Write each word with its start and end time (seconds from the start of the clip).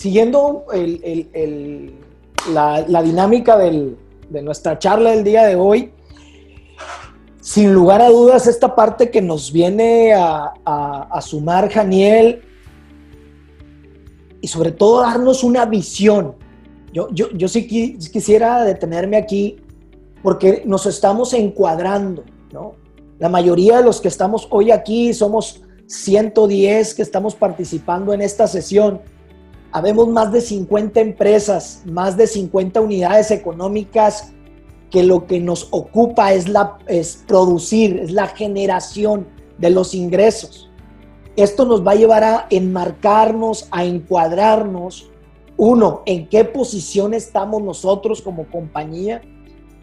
siguiendo 0.00 0.64
la, 2.48 3.02
dinámica 3.02 3.58
de 3.58 4.42
nuestra 4.42 4.78
charla 4.78 5.10
del 5.10 5.24
día 5.24 5.44
de 5.44 5.56
hoy, 5.56 5.92
sin 7.42 7.74
lugar 7.74 8.00
a 8.00 8.08
dudas, 8.08 8.46
esta 8.46 8.74
parte 8.74 9.10
que 9.10 9.20
nos 9.20 9.52
viene 9.52 10.14
a, 10.14 11.20
sumar 11.20 11.68
Janiel 11.70 12.40
y 14.40 14.48
sobre 14.48 14.72
todo 14.72 15.02
darnos 15.02 15.44
una 15.44 15.66
visión. 15.66 16.34
Yo, 16.94 17.08
yo, 17.10 17.28
yo 17.32 17.46
sí 17.46 17.68
quisiera 17.68 18.64
detenerme 18.64 19.18
aquí 19.18 19.56
porque 20.22 20.62
nos 20.64 20.86
estamos 20.86 21.34
encuadrando, 21.34 22.24
¿no? 22.52 22.72
La 23.18 23.28
mayoría 23.28 23.76
de 23.76 23.84
los 23.84 24.00
que 24.00 24.08
estamos 24.08 24.48
hoy 24.50 24.70
aquí 24.70 25.12
somos 25.12 25.60
110 25.88 26.94
que 26.94 27.02
estamos 27.02 27.34
participando 27.34 28.14
en 28.14 28.22
esta 28.22 28.46
sesión. 28.46 29.02
Habemos 29.72 30.08
más 30.08 30.32
de 30.32 30.40
50 30.40 31.00
empresas, 31.00 31.82
más 31.86 32.16
de 32.16 32.26
50 32.26 32.80
unidades 32.80 33.30
económicas 33.30 34.32
que 34.90 35.02
lo 35.04 35.26
que 35.26 35.38
nos 35.38 35.68
ocupa 35.70 36.32
es, 36.32 36.48
la, 36.48 36.78
es 36.86 37.22
producir, 37.26 38.00
es 38.00 38.10
la 38.10 38.26
generación 38.26 39.28
de 39.58 39.70
los 39.70 39.94
ingresos. 39.94 40.68
Esto 41.36 41.64
nos 41.64 41.86
va 41.86 41.92
a 41.92 41.96
llevar 41.96 42.24
a 42.24 42.46
enmarcarnos, 42.50 43.68
a 43.70 43.84
encuadrarnos, 43.84 45.10
uno, 45.56 46.02
en 46.06 46.26
qué 46.28 46.44
posición 46.44 47.14
estamos 47.14 47.62
nosotros 47.62 48.22
como 48.22 48.46
compañía. 48.46 49.22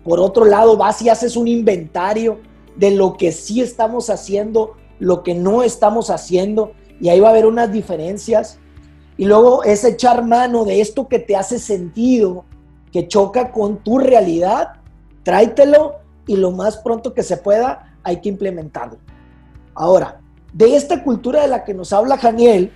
Por 0.03 0.19
otro 0.19 0.43
lado, 0.43 0.75
vas 0.75 1.01
y 1.01 1.09
haces 1.09 1.37
un 1.37 1.47
inventario 1.47 2.39
de 2.75 2.91
lo 2.91 3.15
que 3.15 3.31
sí 3.31 3.61
estamos 3.61 4.09
haciendo, 4.09 4.73
lo 4.99 5.23
que 5.23 5.35
no 5.35 5.63
estamos 5.63 6.09
haciendo, 6.09 6.71
y 6.99 7.09
ahí 7.09 7.19
va 7.19 7.27
a 7.27 7.31
haber 7.31 7.45
unas 7.45 7.71
diferencias. 7.71 8.59
Y 9.17 9.25
luego 9.25 9.63
es 9.63 9.83
echar 9.83 10.23
mano 10.23 10.63
de 10.63 10.79
esto 10.79 11.07
que 11.07 11.19
te 11.19 11.35
hace 11.35 11.59
sentido, 11.59 12.45
que 12.91 13.07
choca 13.07 13.51
con 13.51 13.77
tu 13.77 13.97
realidad 13.99 14.77
tráetelo 15.27 15.95
y 16.25 16.37
lo 16.37 16.51
más 16.51 16.77
pronto 16.77 17.13
que 17.13 17.21
se 17.21 17.35
pueda 17.35 17.97
hay 18.01 18.21
que 18.21 18.29
implementarlo. 18.29 18.97
Ahora, 19.75 20.21
de 20.53 20.77
esta 20.77 21.03
cultura 21.03 21.41
de 21.41 21.49
la 21.49 21.65
que 21.65 21.73
nos 21.73 21.91
habla 21.91 22.17
Janiel, 22.17 22.71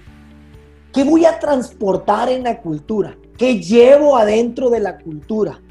¿qué 0.91 1.05
voy 1.05 1.23
a 1.23 1.39
transportar 1.39 2.27
en 2.27 2.43
la 2.43 2.61
cultura? 2.61 3.15
¿Qué 3.37 3.61
llevo 3.61 4.17
adentro 4.17 4.69
de 4.69 4.81
la 4.81 4.99
cultura? 4.99 5.61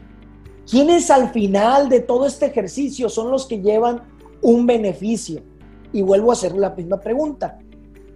¿Quiénes 0.70 1.10
al 1.10 1.28
final 1.32 1.90
de 1.90 2.00
todo 2.00 2.26
este 2.26 2.46
ejercicio 2.46 3.10
son 3.10 3.30
los 3.30 3.46
que 3.46 3.60
llevan 3.60 4.00
un 4.40 4.66
beneficio? 4.66 5.42
Y 5.92 6.00
vuelvo 6.00 6.30
a 6.30 6.32
hacer 6.32 6.54
la 6.54 6.70
misma 6.70 6.98
pregunta. 6.98 7.58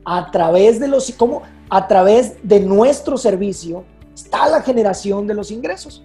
A 0.07 0.31
través 0.31 0.81
de 0.81 0.89
los, 0.89 1.13
¿cómo? 1.19 1.43
A 1.71 1.89
través 1.89 2.35
de 2.43 2.61
nuestro 2.61 3.17
servicio 3.17 3.85
está 4.15 4.49
la 4.49 4.63
generación 4.63 5.27
de 5.27 5.35
los 5.35 5.51
ingresos. 5.51 6.05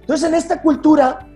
Entonces, 0.00 0.28
en 0.28 0.34
esta 0.34 0.62
cultura 0.62 1.28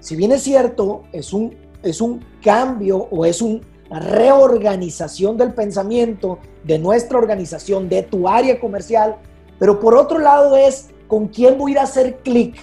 si 0.00 0.14
bien 0.16 0.32
es 0.32 0.42
cierto, 0.42 1.02
es 1.12 1.32
un, 1.32 1.56
es 1.82 2.00
un 2.00 2.24
cambio 2.42 3.08
o 3.10 3.24
es 3.24 3.42
una 3.42 3.60
reorganización 3.90 5.36
del 5.36 5.54
pensamiento 5.54 6.38
de 6.64 6.78
nuestra 6.78 7.18
organización, 7.18 7.88
de 7.88 8.02
tu 8.02 8.28
área 8.28 8.60
comercial, 8.60 9.16
pero 9.58 9.80
por 9.80 9.96
otro 9.96 10.18
lado 10.18 10.56
es 10.56 10.90
con 11.08 11.28
quién 11.28 11.58
voy 11.58 11.76
a 11.76 11.82
hacer 11.82 12.18
clic. 12.18 12.56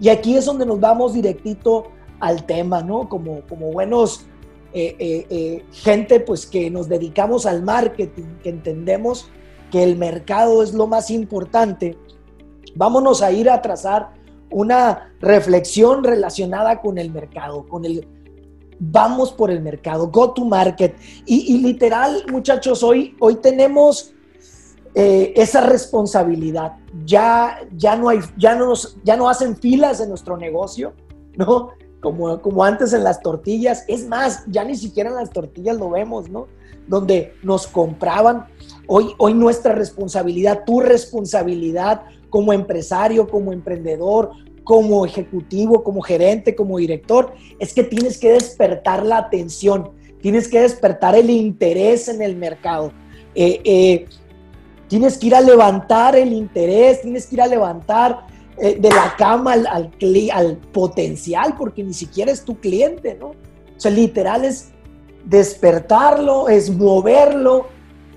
Y 0.00 0.08
aquí 0.08 0.36
es 0.36 0.46
donde 0.46 0.64
nos 0.64 0.80
vamos 0.80 1.12
directito 1.12 1.88
al 2.20 2.46
tema, 2.46 2.82
¿no? 2.82 3.08
Como, 3.08 3.42
como 3.42 3.70
buenos 3.70 4.24
eh, 4.72 4.96
eh, 4.98 5.26
eh, 5.28 5.64
gente, 5.72 6.20
pues 6.20 6.46
que 6.46 6.70
nos 6.70 6.88
dedicamos 6.88 7.44
al 7.44 7.62
marketing, 7.62 8.38
que 8.42 8.48
entendemos 8.48 9.28
que 9.72 9.82
el 9.82 9.96
mercado 9.96 10.62
es 10.62 10.74
lo 10.74 10.86
más 10.86 11.10
importante. 11.10 11.98
Vámonos 12.76 13.22
a 13.22 13.32
ir 13.32 13.50
a 13.50 13.62
trazar 13.62 14.10
una 14.50 15.12
reflexión 15.20 16.04
relacionada 16.04 16.80
con 16.80 16.98
el 16.98 17.10
mercado, 17.10 17.66
con 17.66 17.86
el 17.86 18.06
vamos 18.78 19.32
por 19.32 19.50
el 19.50 19.62
mercado, 19.62 20.08
go 20.08 20.32
to 20.32 20.44
market. 20.44 20.96
Y, 21.24 21.58
literal, 21.58 22.24
muchachos, 22.30 22.82
hoy, 22.82 23.16
hoy 23.20 23.36
tenemos 23.36 24.12
eh, 24.94 25.32
esa 25.36 25.60
responsabilidad. 25.62 26.76
Ya, 27.04 27.60
ya, 27.76 27.96
no 27.96 28.08
hay, 28.08 28.18
ya, 28.36 28.54
no 28.54 28.66
nos, 28.66 28.98
ya 29.04 29.16
no 29.16 29.28
hacen 29.28 29.56
filas 29.56 30.00
en 30.00 30.08
nuestro 30.08 30.36
negocio, 30.36 30.94
¿no? 31.36 31.70
Como, 32.02 32.42
como 32.42 32.64
antes 32.64 32.92
en 32.92 33.04
las 33.04 33.22
tortillas. 33.22 33.84
Es 33.88 34.06
más, 34.06 34.44
ya 34.48 34.64
ni 34.64 34.76
siquiera 34.76 35.08
en 35.08 35.16
las 35.16 35.30
tortillas 35.30 35.76
lo 35.78 35.88
vemos, 35.90 36.28
¿no? 36.28 36.48
Donde 36.86 37.34
nos 37.42 37.66
compraban. 37.66 38.46
Hoy, 38.86 39.14
hoy 39.18 39.32
nuestra 39.32 39.72
responsabilidad, 39.72 40.64
tu 40.66 40.80
responsabilidad 40.80 42.02
como 42.28 42.52
empresario, 42.52 43.28
como 43.28 43.52
emprendedor, 43.52 44.30
como 44.64 45.04
ejecutivo, 45.04 45.82
como 45.82 46.00
gerente, 46.02 46.54
como 46.54 46.78
director, 46.78 47.34
es 47.58 47.72
que 47.72 47.84
tienes 47.84 48.18
que 48.18 48.32
despertar 48.32 49.04
la 49.04 49.18
atención, 49.18 49.90
tienes 50.20 50.48
que 50.48 50.60
despertar 50.60 51.14
el 51.14 51.30
interés 51.30 52.08
en 52.08 52.22
el 52.22 52.36
mercado. 52.36 52.92
Eh, 53.34 53.60
eh, 53.64 54.06
tienes 54.88 55.18
que 55.18 55.28
ir 55.28 55.34
a 55.34 55.40
levantar 55.40 56.16
el 56.16 56.32
interés, 56.32 57.02
tienes 57.02 57.26
que 57.26 57.36
ir 57.36 57.42
a 57.42 57.46
levantar 57.46 58.26
eh, 58.58 58.76
de 58.78 58.88
la 58.90 59.14
cama 59.16 59.52
al, 59.52 59.66
al, 59.66 60.56
potencial, 60.72 61.54
porque 61.56 61.82
ni 61.82 61.94
siquiera 61.94 62.30
es 62.30 62.44
tu 62.44 62.58
cliente, 62.58 63.14
¿no? 63.14 63.28
O 63.28 63.80
sea, 63.80 63.90
literal 63.90 64.44
es 64.44 64.70
despertarlo, 65.24 66.48
es 66.48 66.70
moverlo 66.70 67.66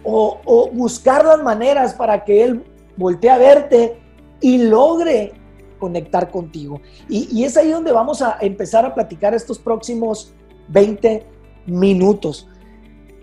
o, 0.04 0.40
o 0.46 0.70
buscar 0.72 1.26
las 1.26 1.42
maneras 1.42 1.94
para 1.94 2.24
que 2.24 2.44
él 2.44 2.64
voltee 2.98 3.30
a 3.30 3.38
verte 3.38 3.98
y 4.42 4.58
logre 4.58 5.34
conectar 5.80 6.32
contigo. 6.32 6.82
Y, 7.10 7.44
es 7.44 7.58
ahí 7.58 7.70
donde 7.70 7.92
vamos 7.92 8.22
a 8.22 8.38
empezar 8.42 8.86
a 8.86 8.94
platicar 8.94 9.34
estos 9.34 9.60
próximos 9.60 10.34
20 10.70 11.26
minutos. 11.68 12.48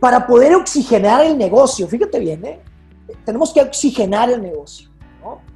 Para 0.00 0.26
poder 0.26 0.54
oxigenar 0.54 1.24
el 1.24 1.38
negocio, 1.38 1.86
fíjate 1.88 2.18
bien, 2.18 2.44
¿eh? 2.44 2.60
tenemos 3.24 3.52
que 3.52 3.60
oxigenar 3.60 4.30
el 4.30 4.42
negocio. 4.42 4.90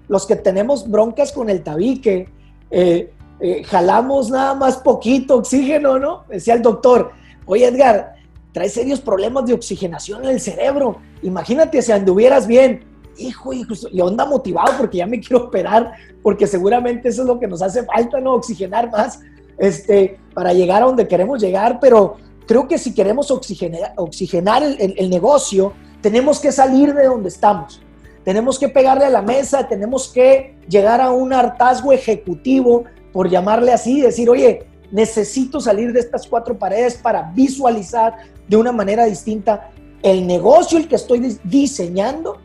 Los 0.09 0.27
que 0.27 0.37
tenemos 0.37 0.89
broncas 0.89 1.33
con 1.33 1.51
el 1.51 1.63
tabique, 1.63 2.29
eh, 2.71 3.13
eh, 3.41 3.65
jalamos 3.65 4.31
nada 4.31 4.55
más 4.55 4.79
poquito 4.79 5.37
oxígeno, 5.37 5.99
¿no? 5.99 6.25
Decía 6.29 6.55
el 6.55 6.63
doctor, 6.63 7.11
oye 7.45 7.67
Edgar, 7.67 8.15
trae 8.53 8.69
serios 8.69 9.01
problemas 9.01 9.47
de 9.47 9.53
oxigenación 9.53 10.25
en 10.25 10.31
el 10.31 10.41
cerebro. 10.41 10.97
Imagínate 11.23 11.83
si 11.83 11.93
anduvieras 11.93 12.47
bien, 12.47 12.85
hijo, 13.19 13.53
hijo, 13.53 13.75
y 13.93 14.01
onda 14.01 14.25
motivado 14.25 14.73
porque 14.79 14.99
ya 14.99 15.07
me 15.07 15.21
quiero 15.23 15.45
operar, 15.45 15.93
porque 16.23 16.47
seguramente 16.47 17.09
eso 17.09 17.23
es 17.23 17.29
lo 17.29 17.39
que 17.39 17.47
nos 17.47 17.61
hace 17.61 17.85
falta, 17.85 18.21
¿no? 18.21 18.35
Oxigenar 18.35 18.91
más, 18.91 19.21
este, 19.59 20.19
para 20.33 20.53
llegar 20.53 20.83
a 20.83 20.87
donde 20.87 21.07
queremos 21.07 21.41
llegar, 21.41 21.79
pero 21.81 22.17
creo 22.47 22.67
que 22.67 22.79
si 22.79 22.95
queremos 22.95 23.31
oxigenar, 23.31 24.63
el 24.63 25.11
negocio, 25.11 25.73
tenemos 26.01 26.39
que 26.39 26.53
salir 26.53 26.95
de 26.95 27.07
donde 27.07 27.29
estamos. 27.29 27.83
Tenemos 28.27 28.59
que 28.59 28.69
pegarle 28.69 29.05
a 29.05 29.11
la 29.11 29.23
mesa, 29.23 29.69
tenemos 29.69 30.09
que 30.09 30.57
llegar 30.69 31.01
a 31.01 31.13
un 31.13 31.33
hartazgo 31.33 31.93
ejecutivo, 31.93 32.83
por 33.13 33.31
llamarle 33.31 33.73
así, 33.73 34.01
decir, 34.01 34.29
oye, 34.29 34.67
necesito 34.91 35.61
salir 35.61 35.93
de 35.93 36.01
estas 36.01 36.27
cuatro 36.27 36.59
paredes 36.59 36.97
para 36.97 37.31
visualizar 37.37 38.17
de 38.49 38.57
una 38.57 38.73
manera 38.73 39.05
distinta 39.05 39.71
el 40.03 40.27
negocio 40.27 40.77
el 40.77 40.89
que 40.89 40.97
estoy 40.97 41.39
diseñando 41.45 42.39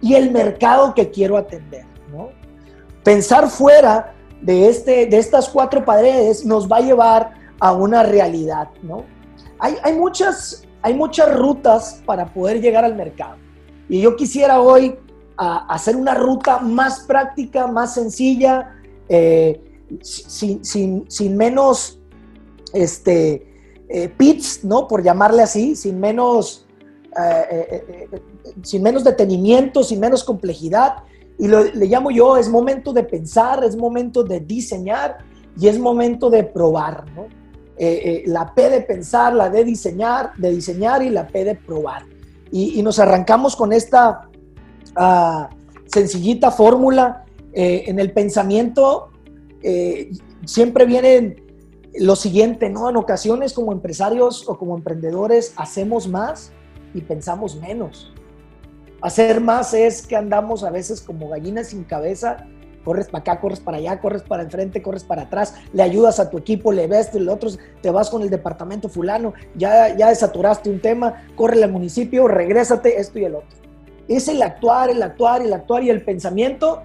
y 0.00 0.14
el 0.14 0.32
mercado 0.32 0.94
que 0.94 1.10
quiero 1.10 1.36
atender. 1.36 1.84
¿no? 2.10 2.30
Pensar 3.04 3.48
fuera 3.48 4.12
de, 4.42 4.68
este, 4.68 5.06
de 5.06 5.16
estas 5.16 5.48
cuatro 5.48 5.84
paredes 5.84 6.44
nos 6.44 6.68
va 6.68 6.78
a 6.78 6.80
llevar 6.80 7.34
a 7.60 7.70
una 7.72 8.02
realidad. 8.02 8.68
¿no? 8.82 9.04
Hay, 9.60 9.76
hay, 9.84 9.94
muchas, 9.94 10.64
hay 10.82 10.94
muchas 10.94 11.32
rutas 11.38 12.02
para 12.04 12.26
poder 12.26 12.60
llegar 12.60 12.84
al 12.84 12.96
mercado. 12.96 13.36
Y 13.88 14.00
yo 14.00 14.16
quisiera 14.16 14.60
hoy 14.60 14.98
hacer 15.40 15.96
una 15.96 16.14
ruta 16.14 16.58
más 16.58 17.00
práctica, 17.00 17.66
más 17.66 17.94
sencilla, 17.94 18.74
eh, 19.08 19.60
sin, 20.02 20.64
sin, 20.64 21.10
sin, 21.10 21.36
menos 21.36 21.98
este, 22.74 23.46
eh, 23.88 24.08
pits, 24.08 24.64
¿no? 24.64 24.86
Por 24.86 25.02
llamarle 25.02 25.42
así, 25.42 25.74
sin 25.76 25.98
menos 25.98 26.66
eh, 27.18 27.46
eh, 27.50 28.06
eh, 28.12 28.20
sin 28.62 28.82
menos 28.82 29.02
detenimiento, 29.02 29.82
sin 29.82 29.98
menos 29.98 30.22
complejidad. 30.22 30.98
Y 31.38 31.48
le 31.48 31.86
llamo 31.86 32.10
yo, 32.10 32.36
es 32.36 32.48
momento 32.48 32.92
de 32.92 33.02
pensar, 33.02 33.64
es 33.64 33.76
momento 33.76 34.22
de 34.22 34.40
diseñar 34.40 35.18
y 35.58 35.68
es 35.68 35.78
momento 35.78 36.30
de 36.30 36.44
probar. 36.44 37.04
¿no? 37.14 37.26
la 38.26 38.54
P 38.54 38.68
de 38.68 38.82
pensar, 38.82 39.32
la 39.32 39.48
de 39.48 39.64
diseñar, 39.64 40.32
de 40.36 40.50
diseñar 40.50 41.02
y 41.02 41.08
la 41.08 41.26
P 41.26 41.44
de 41.44 41.54
probar. 41.54 42.04
Y, 42.52 42.82
nos 42.82 42.98
arrancamos 42.98 43.56
con 43.56 43.72
esta 43.72 44.28
sencillita 45.86 46.50
fórmula. 46.50 47.24
en 47.52 47.98
el 47.98 48.12
pensamiento 48.12 49.10
siempre 50.44 50.84
vienen 50.84 51.42
lo 51.98 52.14
siguiente, 52.16 52.70
¿no? 52.70 52.88
En 52.88 52.96
ocasiones 52.96 53.52
como 53.52 53.72
empresarios 53.72 54.48
o 54.48 54.56
como 54.56 54.76
emprendedores 54.76 55.52
hacemos 55.56 56.06
más 56.06 56.52
y 56.94 57.00
pensamos 57.00 57.56
menos. 57.56 58.12
Hacer 59.02 59.40
más 59.40 59.74
es 59.74 60.06
que 60.06 60.14
andamos 60.14 60.62
a 60.62 60.70
veces 60.70 61.00
como 61.00 61.28
gallinas 61.28 61.68
sin 61.68 61.84
cabeza 61.84 62.46
corres 62.84 63.08
para 63.08 63.20
acá, 63.20 63.40
corres 63.40 63.60
para 63.60 63.76
allá, 63.78 64.00
corres 64.00 64.22
para 64.22 64.42
enfrente, 64.42 64.82
corres 64.82 65.04
para 65.04 65.22
atrás, 65.22 65.54
le 65.72 65.82
ayudas 65.82 66.20
a 66.20 66.30
tu 66.30 66.38
equipo, 66.38 66.72
le 66.72 66.86
ves, 66.86 67.14
el 67.14 67.28
otro, 67.28 67.50
te 67.80 67.90
vas 67.90 68.10
con 68.10 68.22
el 68.22 68.30
departamento 68.30 68.88
fulano, 68.88 69.34
ya, 69.54 69.94
ya 69.96 70.08
desaturaste 70.08 70.70
un 70.70 70.80
tema, 70.80 71.26
corre 71.36 71.62
al 71.62 71.70
municipio, 71.70 72.26
regrésate, 72.28 72.98
esto 73.00 73.18
y 73.18 73.24
el 73.24 73.36
otro. 73.36 73.59
Es 74.10 74.26
el 74.26 74.42
actuar, 74.42 74.90
el 74.90 75.00
actuar, 75.04 75.40
el 75.40 75.52
actuar 75.52 75.84
y 75.84 75.90
el 75.90 76.02
pensamiento 76.02 76.82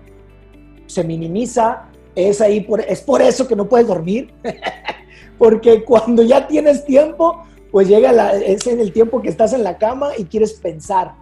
se 0.86 1.04
minimiza, 1.04 1.90
es 2.14 2.40
ahí, 2.40 2.62
por, 2.62 2.82
es 2.82 3.02
por 3.02 3.20
eso 3.20 3.48
que 3.48 3.56
no 3.56 3.68
puedes 3.68 3.88
dormir, 3.88 4.32
porque 5.40 5.84
cuando 5.84 6.22
ya 6.22 6.48
tienes 6.48 6.86
tiempo, 6.86 7.44
pues 7.72 7.88
llega 7.88 8.12
la, 8.12 8.38
en 8.38 8.80
el 8.80 8.94
tiempo 8.94 9.24
que 9.24 9.30
estás 9.30 9.54
en 9.54 9.64
la 9.64 9.80
cama 9.80 10.12
y 10.16 10.26
quieres 10.26 10.54
pensar. 10.54 11.16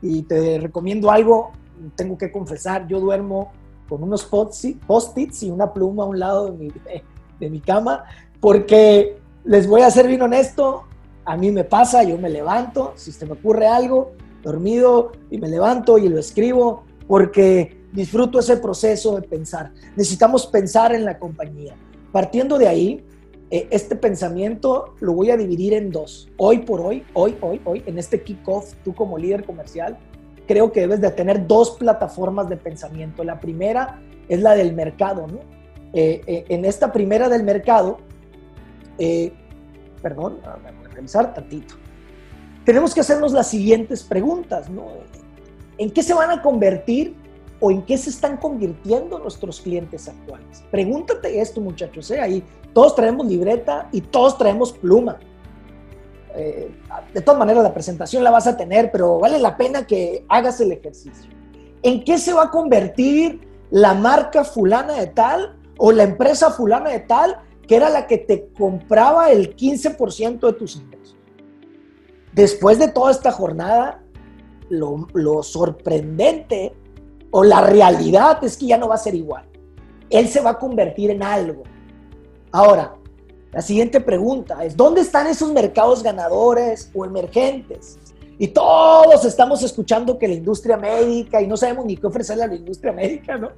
Y 0.00 0.22
te 0.22 0.58
recomiendo 0.58 1.10
algo, 1.10 1.52
tengo 1.94 2.16
que 2.16 2.32
confesar, 2.32 2.88
yo 2.88 2.98
duermo 2.98 3.52
con 3.86 4.02
unos 4.02 4.24
post-its 4.24 5.42
y 5.42 5.50
una 5.50 5.74
pluma 5.74 6.04
a 6.04 6.06
un 6.06 6.18
lado 6.18 6.46
de 6.46 6.52
mi, 6.52 6.72
de 7.38 7.50
mi 7.50 7.60
cama, 7.60 8.04
porque 8.40 9.18
les 9.44 9.66
voy 9.66 9.82
a 9.82 9.90
ser 9.90 10.06
bien 10.06 10.22
honesto, 10.22 10.84
a 11.26 11.36
mí 11.36 11.50
me 11.50 11.64
pasa, 11.64 12.02
yo 12.02 12.16
me 12.16 12.30
levanto, 12.30 12.94
si 12.96 13.12
se 13.12 13.26
me 13.26 13.32
ocurre 13.32 13.66
algo, 13.66 14.12
dormido, 14.42 15.12
y 15.30 15.38
me 15.38 15.48
levanto 15.48 15.98
y 15.98 16.08
lo 16.08 16.18
escribo, 16.18 16.84
porque 17.06 17.80
disfruto 17.92 18.38
ese 18.38 18.56
proceso 18.56 19.16
de 19.16 19.22
pensar. 19.22 19.72
Necesitamos 19.96 20.46
pensar 20.46 20.94
en 20.94 21.04
la 21.04 21.18
compañía. 21.18 21.74
Partiendo 22.12 22.58
de 22.58 22.68
ahí, 22.68 23.04
eh, 23.50 23.68
este 23.70 23.96
pensamiento 23.96 24.94
lo 25.00 25.12
voy 25.12 25.30
a 25.30 25.36
dividir 25.36 25.74
en 25.74 25.90
dos. 25.90 26.28
Hoy 26.36 26.58
por 26.58 26.80
hoy, 26.80 27.04
hoy, 27.14 27.36
hoy, 27.40 27.60
hoy, 27.64 27.82
en 27.86 27.98
este 27.98 28.22
kickoff, 28.22 28.74
tú 28.84 28.94
como 28.94 29.18
líder 29.18 29.44
comercial, 29.44 29.98
creo 30.46 30.70
que 30.72 30.80
debes 30.80 31.00
de 31.00 31.10
tener 31.10 31.46
dos 31.46 31.72
plataformas 31.72 32.48
de 32.48 32.56
pensamiento. 32.56 33.24
La 33.24 33.40
primera 33.40 34.00
es 34.28 34.40
la 34.40 34.54
del 34.54 34.72
mercado, 34.74 35.26
¿no? 35.26 35.40
Eh, 35.92 36.20
eh, 36.26 36.44
en 36.48 36.64
esta 36.64 36.92
primera 36.92 37.28
del 37.28 37.42
mercado, 37.42 37.98
perdón, 40.02 40.38
voy 40.42 40.90
a 40.90 40.94
revisar 40.94 41.34
tantito. 41.34 41.74
Tenemos 42.64 42.94
que 42.94 43.00
hacernos 43.00 43.32
las 43.32 43.48
siguientes 43.48 44.02
preguntas, 44.02 44.68
¿no? 44.68 44.86
¿En 45.78 45.90
qué 45.90 46.02
se 46.02 46.12
van 46.12 46.30
a 46.30 46.42
convertir 46.42 47.14
o 47.58 47.70
en 47.70 47.82
qué 47.82 47.96
se 47.96 48.10
están 48.10 48.36
convirtiendo 48.36 49.18
nuestros 49.18 49.60
clientes 49.60 50.08
actuales? 50.08 50.62
Pregúntate 50.70 51.40
esto, 51.40 51.60
muchachos, 51.60 52.10
¿eh? 52.10 52.20
Ahí 52.20 52.44
todos 52.74 52.94
traemos 52.94 53.26
libreta 53.26 53.88
y 53.92 54.02
todos 54.02 54.36
traemos 54.36 54.72
pluma. 54.72 55.18
Eh, 56.34 56.70
de 57.12 57.20
todas 57.22 57.38
maneras 57.38 57.62
la 57.62 57.74
presentación 57.74 58.22
la 58.22 58.30
vas 58.30 58.46
a 58.46 58.56
tener, 58.56 58.92
pero 58.92 59.18
vale 59.18 59.38
la 59.38 59.56
pena 59.56 59.86
que 59.86 60.24
hagas 60.28 60.60
el 60.60 60.72
ejercicio. 60.72 61.30
¿En 61.82 62.04
qué 62.04 62.18
se 62.18 62.32
va 62.32 62.44
a 62.44 62.50
convertir 62.50 63.40
la 63.70 63.94
marca 63.94 64.44
fulana 64.44 64.94
de 64.94 65.06
tal 65.08 65.56
o 65.78 65.92
la 65.92 66.02
empresa 66.02 66.50
fulana 66.50 66.90
de 66.90 67.00
tal 67.00 67.40
que 67.66 67.76
era 67.76 67.88
la 67.88 68.06
que 68.06 68.18
te 68.18 68.48
compraba 68.48 69.30
el 69.30 69.56
15% 69.56 70.40
de 70.40 70.52
tus 70.52 70.76
ingresos? 70.76 71.16
Después 72.32 72.78
de 72.78 72.88
toda 72.88 73.10
esta 73.10 73.32
jornada, 73.32 74.02
lo, 74.68 75.42
sorprendente 75.42 76.72
o 77.30 77.44
la 77.44 77.60
realidad 77.60 78.42
es 78.44 78.56
que 78.56 78.66
ya 78.66 78.78
no 78.78 78.88
va 78.88 78.94
a 78.94 78.98
ser 78.98 79.14
igual. 79.14 79.44
Él 80.08 80.28
se 80.28 80.40
va 80.40 80.50
a 80.50 80.58
convertir 80.58 81.10
en 81.10 81.22
algo. 81.22 81.62
Ahora, 82.52 82.94
la 83.52 83.62
siguiente 83.62 84.00
pregunta 84.00 84.64
es, 84.64 84.76
¿dónde 84.76 85.00
están 85.00 85.26
esos 85.26 85.52
mercados 85.52 86.02
ganadores 86.02 86.90
o 86.94 87.04
emergentes? 87.04 87.98
Y 88.38 88.48
todos 88.48 89.24
estamos 89.24 89.62
escuchando 89.62 90.18
que 90.18 90.26
la 90.26 90.34
industria 90.34 90.76
médica, 90.76 91.42
y 91.42 91.46
no 91.46 91.56
sabemos 91.56 91.84
ni 91.84 91.96
qué 91.96 92.06
ofrecerle 92.06 92.44
a 92.44 92.46
la 92.46 92.54
industria 92.54 92.92
médica, 92.92 93.36
¿no? 93.36 93.50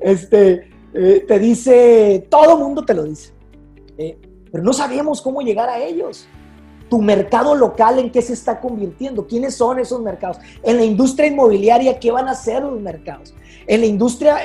Este, 0.00 0.70
eh, 0.92 1.24
te 1.26 1.38
dice, 1.38 2.26
todo 2.28 2.58
mundo 2.58 2.84
te 2.84 2.94
lo 2.94 3.04
dice, 3.04 3.32
eh, 3.96 4.18
pero 4.50 4.64
no 4.64 4.72
sabemos 4.72 5.22
cómo 5.22 5.40
llegar 5.40 5.68
a 5.68 5.78
ellos. 5.78 6.26
Tu 6.88 7.00
mercado 7.00 7.54
local, 7.54 7.98
¿en 7.98 8.10
qué 8.10 8.22
se 8.22 8.34
está 8.34 8.60
convirtiendo? 8.60 9.26
¿Quiénes 9.26 9.54
son 9.54 9.78
esos 9.78 10.00
mercados? 10.02 10.38
En 10.62 10.76
la 10.76 10.84
industria 10.84 11.28
inmobiliaria, 11.28 11.98
¿qué 11.98 12.10
van 12.10 12.28
a 12.28 12.32
hacer 12.32 12.62
los 12.62 12.80
mercados? 12.80 13.34
En 13.66 13.80
la 13.80 13.86
industria, 13.86 14.38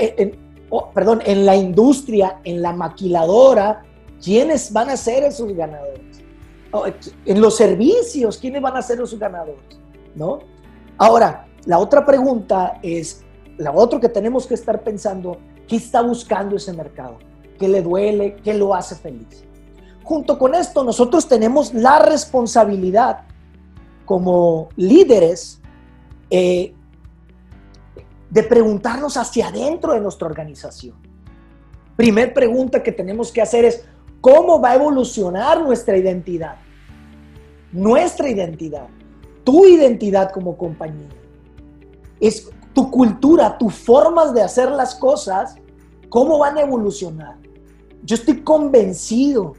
oh, 0.69 0.89
perdón, 0.91 1.21
en 1.25 1.45
la 1.45 1.55
industria, 1.55 2.39
en 2.43 2.61
la 2.61 2.73
maquiladora, 2.73 3.83
¿quiénes 4.23 4.71
van 4.71 4.89
a 4.89 4.97
ser 4.97 5.23
esos 5.23 5.53
ganadores? 5.53 6.23
En 7.25 7.41
los 7.41 7.57
servicios, 7.57 8.37
¿quiénes 8.37 8.61
van 8.61 8.77
a 8.77 8.81
ser 8.81 9.01
esos 9.01 9.19
ganadores? 9.19 9.61
¿No? 10.15 10.39
Ahora, 10.97 11.47
la 11.65 11.79
otra 11.79 12.05
pregunta 12.05 12.79
es, 12.81 13.23
la 13.57 13.71
otra 13.71 13.99
que 13.99 14.09
tenemos 14.09 14.47
que 14.47 14.53
estar 14.53 14.81
pensando, 14.81 15.37
¿qué 15.67 15.75
está 15.75 16.01
buscando 16.01 16.55
ese 16.55 16.73
mercado? 16.73 17.17
¿Qué 17.59 17.67
le 17.67 17.81
duele? 17.81 18.37
¿Qué 18.43 18.53
lo 18.53 18.73
hace 18.73 18.95
feliz? 18.95 19.45
Junto 20.09 20.39
con 20.39 20.55
esto, 20.55 20.83
nosotros 20.83 21.27
tenemos 21.27 21.71
la 21.71 21.99
responsabilidad 21.99 23.27
como 24.05 24.69
líderes 24.75 25.61
eh, 26.31 26.73
de 28.31 28.41
preguntarnos 28.41 29.17
hacia 29.17 29.49
adentro 29.49 29.93
de 29.93 29.99
nuestra 29.99 30.25
organización. 30.25 30.95
Primer 31.95 32.33
pregunta 32.33 32.81
que 32.81 32.91
tenemos 32.91 33.31
que 33.31 33.39
hacer 33.39 33.65
es, 33.65 33.85
cómo 34.19 34.59
va 34.59 34.71
a 34.71 34.75
evolucionar 34.77 35.61
nuestra 35.61 35.95
identidad. 35.95 36.55
Nuestra 37.71 38.29
identidad, 38.29 38.87
tu 39.43 39.67
identidad 39.67 40.31
como 40.31 40.57
compañía. 40.57 41.09
Es 42.19 42.49
tu 42.73 42.89
cultura, 42.89 43.59
tus 43.59 43.75
formas 43.75 44.33
de 44.33 44.41
hacer 44.41 44.71
las 44.71 44.95
cosas, 44.95 45.53
cómo 46.09 46.39
van 46.39 46.57
a 46.57 46.61
evolucionar. 46.61 47.37
Yo 48.03 48.15
estoy 48.15 48.41
convencido 48.41 49.53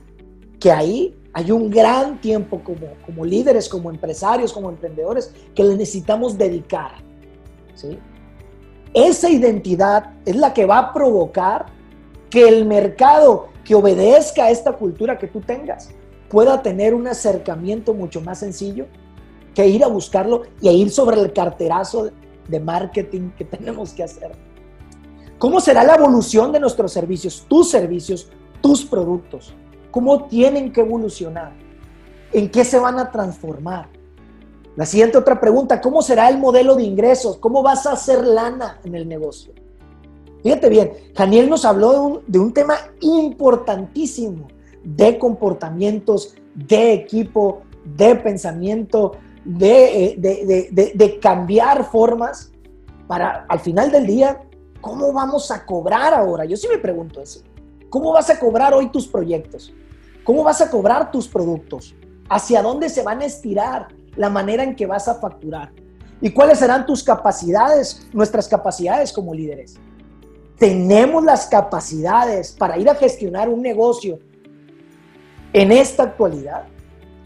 que 0.60 0.70
ahí 0.70 1.16
hay 1.32 1.50
un 1.50 1.70
gran 1.70 2.20
tiempo 2.20 2.62
como, 2.62 2.88
como 3.04 3.24
líderes, 3.24 3.68
como 3.68 3.90
empresarios, 3.90 4.52
como 4.52 4.68
emprendedores, 4.68 5.34
que 5.54 5.64
le 5.64 5.76
necesitamos 5.76 6.36
dedicar. 6.36 6.92
¿sí? 7.74 7.98
Esa 8.94 9.30
identidad 9.30 10.12
es 10.24 10.36
la 10.36 10.52
que 10.52 10.66
va 10.66 10.78
a 10.78 10.92
provocar 10.92 11.66
que 12.28 12.46
el 12.48 12.66
mercado 12.66 13.48
que 13.64 13.74
obedezca 13.74 14.44
a 14.44 14.50
esta 14.50 14.72
cultura 14.72 15.18
que 15.18 15.26
tú 15.26 15.40
tengas, 15.40 15.90
pueda 16.28 16.62
tener 16.62 16.94
un 16.94 17.06
acercamiento 17.08 17.92
mucho 17.92 18.20
más 18.20 18.38
sencillo 18.38 18.86
que 19.54 19.66
ir 19.66 19.82
a 19.84 19.88
buscarlo 19.88 20.42
y 20.60 20.68
a 20.68 20.72
ir 20.72 20.90
sobre 20.90 21.20
el 21.20 21.32
carterazo 21.32 22.10
de 22.48 22.60
marketing 22.60 23.30
que 23.36 23.44
tenemos 23.56 23.92
que 23.92 24.04
hacer. 24.04 24.32
¿Cómo 25.38 25.60
será 25.60 25.84
la 25.84 25.94
evolución 25.94 26.52
de 26.52 26.60
nuestros 26.60 26.92
servicios, 26.92 27.46
tus 27.48 27.70
servicios, 27.70 28.28
tus 28.60 28.84
productos? 28.84 29.54
¿Cómo 29.90 30.24
tienen 30.24 30.72
que 30.72 30.80
evolucionar? 30.80 31.52
¿En 32.32 32.50
qué 32.50 32.64
se 32.64 32.78
van 32.78 32.98
a 32.98 33.10
transformar? 33.10 33.88
La 34.76 34.86
siguiente 34.86 35.18
otra 35.18 35.40
pregunta, 35.40 35.80
¿cómo 35.80 36.00
será 36.00 36.28
el 36.28 36.38
modelo 36.38 36.76
de 36.76 36.84
ingresos? 36.84 37.36
¿Cómo 37.38 37.62
vas 37.62 37.86
a 37.86 37.92
hacer 37.92 38.24
lana 38.24 38.78
en 38.84 38.94
el 38.94 39.08
negocio? 39.08 39.52
Fíjate 40.42 40.68
bien, 40.68 40.92
Daniel 41.14 41.50
nos 41.50 41.64
habló 41.64 42.22
de 42.26 42.38
un, 42.38 42.52
tema 42.54 42.76
importantísimo 43.00 44.48
de 44.82 45.18
comportamientos, 45.18 46.34
de 46.54 46.94
equipo, 46.94 47.60
de 47.84 48.14
pensamiento, 48.14 49.12
de, 49.44 50.04
eh, 50.04 50.70
de, 50.94 51.18
cambiar 51.20 51.84
formas 51.84 52.52
para 53.06 53.44
al 53.48 53.60
final 53.60 53.90
del 53.90 54.06
día, 54.06 54.42
¿cómo 54.80 55.12
vamos 55.12 55.50
a 55.50 55.66
cobrar 55.66 56.14
ahora? 56.14 56.44
Yo 56.44 56.56
sí 56.56 56.68
me 56.68 56.78
pregunto 56.78 57.20
eso. 57.20 57.40
¿Cómo 57.90 58.12
vas 58.12 58.30
a 58.30 58.38
cobrar 58.38 58.72
hoy 58.72 58.88
tus 58.88 59.06
proyectos? 59.06 59.74
¿Cómo 60.24 60.42
vas 60.42 60.60
a 60.60 60.70
cobrar 60.70 61.10
tus 61.10 61.28
productos? 61.28 61.94
¿Hacia 62.28 62.62
dónde 62.62 62.88
se 62.88 63.02
van 63.02 63.20
a 63.20 63.26
estirar 63.26 63.88
la 64.16 64.30
manera 64.30 64.62
en 64.62 64.74
que 64.74 64.86
vas 64.86 65.08
a 65.08 65.16
facturar? 65.16 65.72
¿Y 66.20 66.30
cuáles 66.30 66.60
serán 66.60 66.86
tus 66.86 67.02
capacidades, 67.02 68.08
nuestras 68.12 68.48
capacidades 68.48 69.12
como 69.12 69.34
líderes? 69.34 69.78
tenemos 70.60 71.24
las 71.24 71.46
capacidades 71.46 72.52
para 72.52 72.76
ir 72.76 72.90
a 72.90 72.94
gestionar 72.94 73.48
un 73.48 73.62
negocio 73.62 74.18
en 75.54 75.72
esta 75.72 76.02
actualidad. 76.02 76.64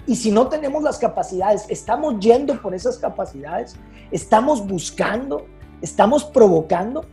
Y 0.06 0.14
si 0.14 0.30
no 0.30 0.46
tenemos 0.46 0.84
las 0.84 0.98
capacidades, 0.98 1.66
estamos 1.68 2.20
yendo 2.20 2.62
por 2.62 2.76
esas 2.76 2.96
capacidades, 2.96 3.74
estamos 4.12 4.64
buscando, 4.64 5.46
estamos 5.82 6.24
provocando. 6.24 7.04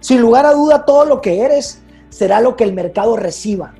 Sin 0.00 0.20
lugar 0.20 0.46
a 0.46 0.52
duda, 0.52 0.84
todo 0.84 1.04
lo 1.04 1.20
que 1.20 1.40
eres 1.40 1.80
será 2.12 2.40
lo 2.40 2.56
que 2.56 2.64
el 2.64 2.74
mercado 2.74 3.16
reciba. 3.16 3.74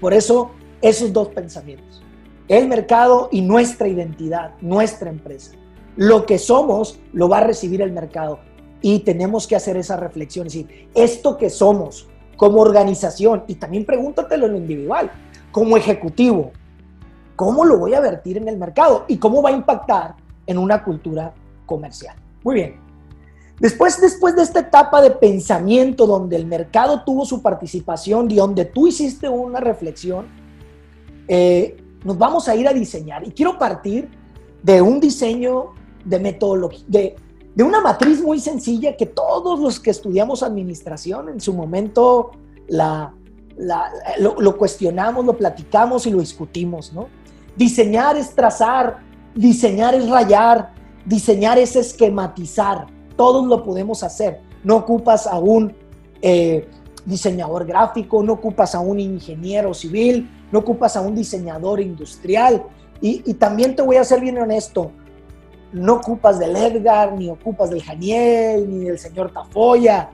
Por 0.00 0.14
eso, 0.14 0.52
esos 0.80 1.12
dos 1.12 1.28
pensamientos. 1.28 2.02
El 2.48 2.68
mercado 2.68 3.28
y 3.32 3.42
nuestra 3.42 3.88
identidad, 3.88 4.52
nuestra 4.60 5.10
empresa. 5.10 5.52
Lo 5.96 6.24
que 6.24 6.38
somos 6.38 7.00
lo 7.12 7.28
va 7.28 7.38
a 7.38 7.44
recibir 7.44 7.82
el 7.82 7.92
mercado. 7.92 8.38
Y 8.80 9.00
tenemos 9.00 9.46
que 9.46 9.56
hacer 9.56 9.76
esa 9.76 9.96
reflexión, 9.96 10.46
es 10.46 10.52
decir, 10.52 10.88
esto 10.94 11.36
que 11.36 11.50
somos 11.50 12.08
como 12.36 12.60
organización, 12.60 13.44
y 13.48 13.56
también 13.56 13.84
pregúntatelo 13.84 14.46
en 14.46 14.52
lo 14.52 14.58
individual, 14.58 15.10
como 15.50 15.76
ejecutivo, 15.76 16.52
¿cómo 17.34 17.64
lo 17.64 17.78
voy 17.78 17.94
a 17.94 18.00
vertir 18.00 18.36
en 18.36 18.46
el 18.46 18.58
mercado? 18.58 19.06
¿Y 19.08 19.16
cómo 19.16 19.42
va 19.42 19.48
a 19.48 19.52
impactar 19.52 20.14
en 20.46 20.58
una 20.58 20.82
cultura 20.84 21.34
comercial. 21.66 22.16
Muy 22.42 22.54
bien. 22.54 22.85
Después, 23.58 24.00
después 24.00 24.36
de 24.36 24.42
esta 24.42 24.60
etapa 24.60 25.00
de 25.00 25.10
pensamiento 25.10 26.06
donde 26.06 26.36
el 26.36 26.46
mercado 26.46 27.02
tuvo 27.04 27.24
su 27.24 27.40
participación 27.40 28.30
y 28.30 28.34
donde 28.34 28.66
tú 28.66 28.86
hiciste 28.86 29.28
una 29.28 29.60
reflexión, 29.60 30.26
eh, 31.26 31.76
nos 32.04 32.18
vamos 32.18 32.48
a 32.48 32.54
ir 32.54 32.68
a 32.68 32.72
diseñar. 32.72 33.26
Y 33.26 33.30
quiero 33.30 33.58
partir 33.58 34.10
de 34.62 34.82
un 34.82 35.00
diseño 35.00 35.74
de 36.04 36.20
metodología, 36.20 36.84
de, 36.88 37.16
una 37.62 37.80
matriz 37.80 38.20
muy 38.20 38.38
sencilla 38.38 38.96
que 38.96 39.06
todos 39.06 39.58
los 39.58 39.80
que 39.80 39.90
estudiamos 39.90 40.42
administración 40.42 41.30
en 41.30 41.40
su 41.40 41.54
momento 41.54 42.32
la, 42.68 43.14
lo, 44.18 44.56
cuestionamos, 44.58 45.24
lo 45.24 45.36
platicamos 45.36 46.06
y 46.06 46.10
lo 46.10 46.20
discutimos, 46.20 46.92
¿no? 46.92 47.08
Diseñar 47.56 48.16
es 48.18 48.34
trazar, 48.34 48.98
diseñar 49.34 49.94
es 49.94 50.08
rayar, 50.08 50.74
diseñar 51.06 51.58
es 51.58 51.74
esquematizar. 51.76 52.86
Todos 53.16 53.46
lo 53.46 53.62
podemos 53.62 54.02
hacer. 54.02 54.40
No 54.62 54.76
ocupas 54.76 55.26
a 55.26 55.38
un 55.38 55.74
eh, 56.22 56.68
diseñador 57.04 57.66
gráfico, 57.66 58.22
no 58.22 58.34
ocupas 58.34 58.74
a 58.74 58.80
un 58.80 59.00
ingeniero 59.00 59.72
civil, 59.74 60.28
no 60.52 60.60
ocupas 60.60 60.96
a 60.96 61.00
un 61.00 61.14
diseñador 61.14 61.80
industrial. 61.80 62.64
Y, 63.00 63.22
y 63.24 63.34
también 63.34 63.76
te 63.76 63.82
voy 63.82 63.96
a 63.96 64.04
ser 64.04 64.20
bien 64.20 64.38
honesto, 64.38 64.90
no 65.72 65.94
ocupas 65.94 66.38
del 66.38 66.56
Edgar, 66.56 67.12
ni 67.12 67.28
ocupas 67.28 67.70
del 67.70 67.82
Janiel, 67.82 68.68
ni 68.68 68.84
del 68.84 68.98
señor 68.98 69.32
Tafoya. 69.32 70.10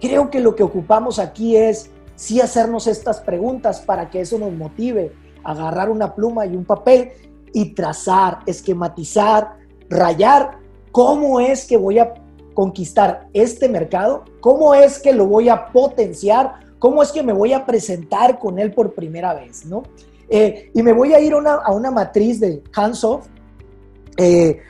Creo 0.00 0.30
que 0.30 0.40
lo 0.40 0.54
que 0.54 0.62
ocupamos 0.62 1.18
aquí 1.18 1.56
es 1.56 1.90
sí 2.14 2.40
hacernos 2.40 2.86
estas 2.86 3.20
preguntas 3.20 3.80
para 3.80 4.08
que 4.08 4.20
eso 4.20 4.38
nos 4.38 4.52
motive, 4.52 5.12
agarrar 5.42 5.90
una 5.90 6.14
pluma 6.14 6.46
y 6.46 6.56
un 6.56 6.64
papel 6.64 7.10
y 7.52 7.74
trazar, 7.74 8.40
esquematizar, 8.46 9.56
rayar 9.88 10.58
cómo 10.90 11.40
es 11.40 11.66
que 11.66 11.76
voy 11.76 11.98
a 11.98 12.14
conquistar 12.54 13.28
este 13.32 13.68
mercado, 13.68 14.24
cómo 14.40 14.74
es 14.74 14.98
que 14.98 15.12
lo 15.12 15.26
voy 15.26 15.48
a 15.48 15.66
potenciar, 15.72 16.60
cómo 16.78 17.02
es 17.02 17.12
que 17.12 17.22
me 17.22 17.32
voy 17.32 17.52
a 17.52 17.66
presentar 17.66 18.38
con 18.38 18.58
él 18.58 18.72
por 18.72 18.94
primera 18.94 19.34
vez, 19.34 19.66
¿no? 19.66 19.82
Eh, 20.28 20.70
y 20.72 20.82
me 20.82 20.92
voy 20.92 21.12
a 21.12 21.20
ir 21.20 21.34
a 21.34 21.72
una, 21.72 21.90
matriz 21.90 22.40
de 22.40 22.62
Hansov, 22.74 23.22
eh, 24.16 24.60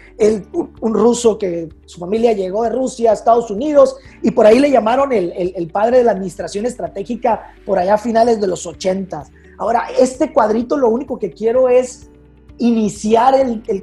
un, 0.52 0.94
ruso 0.94 1.38
que 1.38 1.68
su 1.86 1.98
familia 1.98 2.32
llegó 2.32 2.62
de 2.62 2.70
Rusia 2.70 3.10
a 3.10 3.14
Estados 3.14 3.50
Unidos 3.50 3.96
y 4.22 4.30
por 4.30 4.46
ahí 4.46 4.58
le 4.58 4.70
llamaron 4.70 5.12
el, 5.12 5.70
padre 5.72 5.98
de 5.98 6.04
la 6.04 6.12
administración 6.12 6.66
estratégica 6.66 7.54
por 7.66 7.78
allá 7.78 7.94
a 7.94 7.98
finales 7.98 8.40
de 8.40 8.46
los 8.46 8.66
80. 8.66 9.24
Ahora, 9.58 9.86
este 9.98 10.32
cuadrito 10.32 10.76
lo 10.76 10.88
único 10.88 11.18
que 11.18 11.30
quiero 11.32 11.68
es 11.68 12.10
iniciar 12.58 13.34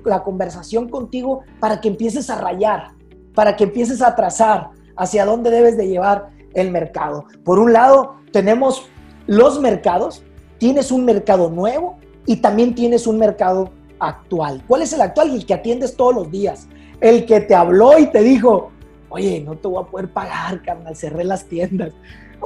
la 0.05 0.23
conversación 0.23 0.89
contigo 0.89 1.41
para 1.59 1.81
que 1.81 1.89
empieces 1.89 2.29
a 2.29 2.39
rayar, 2.39 2.93
para 3.33 3.55
que 3.55 3.65
empieces 3.65 4.01
a 4.01 4.15
trazar 4.15 4.69
hacia 4.95 5.25
dónde 5.25 5.49
debes 5.49 5.77
de 5.77 5.87
llevar 5.87 6.29
el 6.53 6.71
mercado. 6.71 7.25
Por 7.43 7.59
un 7.59 7.73
lado, 7.73 8.15
tenemos 8.31 8.87
los 9.27 9.59
mercados, 9.59 10.23
tienes 10.57 10.91
un 10.91 11.05
mercado 11.05 11.49
nuevo 11.49 11.97
y 12.25 12.37
también 12.37 12.75
tienes 12.75 13.07
un 13.07 13.17
mercado 13.17 13.71
actual. 13.99 14.63
¿Cuál 14.67 14.81
es 14.81 14.93
el 14.93 15.01
actual? 15.01 15.31
El 15.31 15.45
que 15.45 15.53
atiendes 15.53 15.95
todos 15.95 16.13
los 16.13 16.31
días. 16.31 16.67
El 16.99 17.25
que 17.25 17.41
te 17.41 17.55
habló 17.55 17.97
y 17.97 18.07
te 18.07 18.21
dijo, 18.21 18.71
oye, 19.09 19.41
no 19.41 19.55
te 19.55 19.67
voy 19.67 19.83
a 19.83 19.87
poder 19.87 20.11
pagar, 20.11 20.61
carnal, 20.61 20.95
cerré 20.95 21.23
las 21.23 21.45
tiendas. 21.45 21.93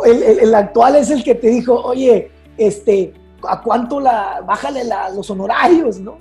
El, 0.05 0.53
actual 0.53 0.97
es 0.97 1.09
el 1.09 1.23
que 1.23 1.35
te 1.35 1.47
dijo, 1.47 1.73
oye, 1.73 2.29
este, 2.57 3.13
¿a 3.47 3.61
cuánto 3.61 3.99
la, 3.99 4.41
bájale 4.45 4.81
los 5.13 5.29
honorarios, 5.29 5.99
no? 5.99 6.17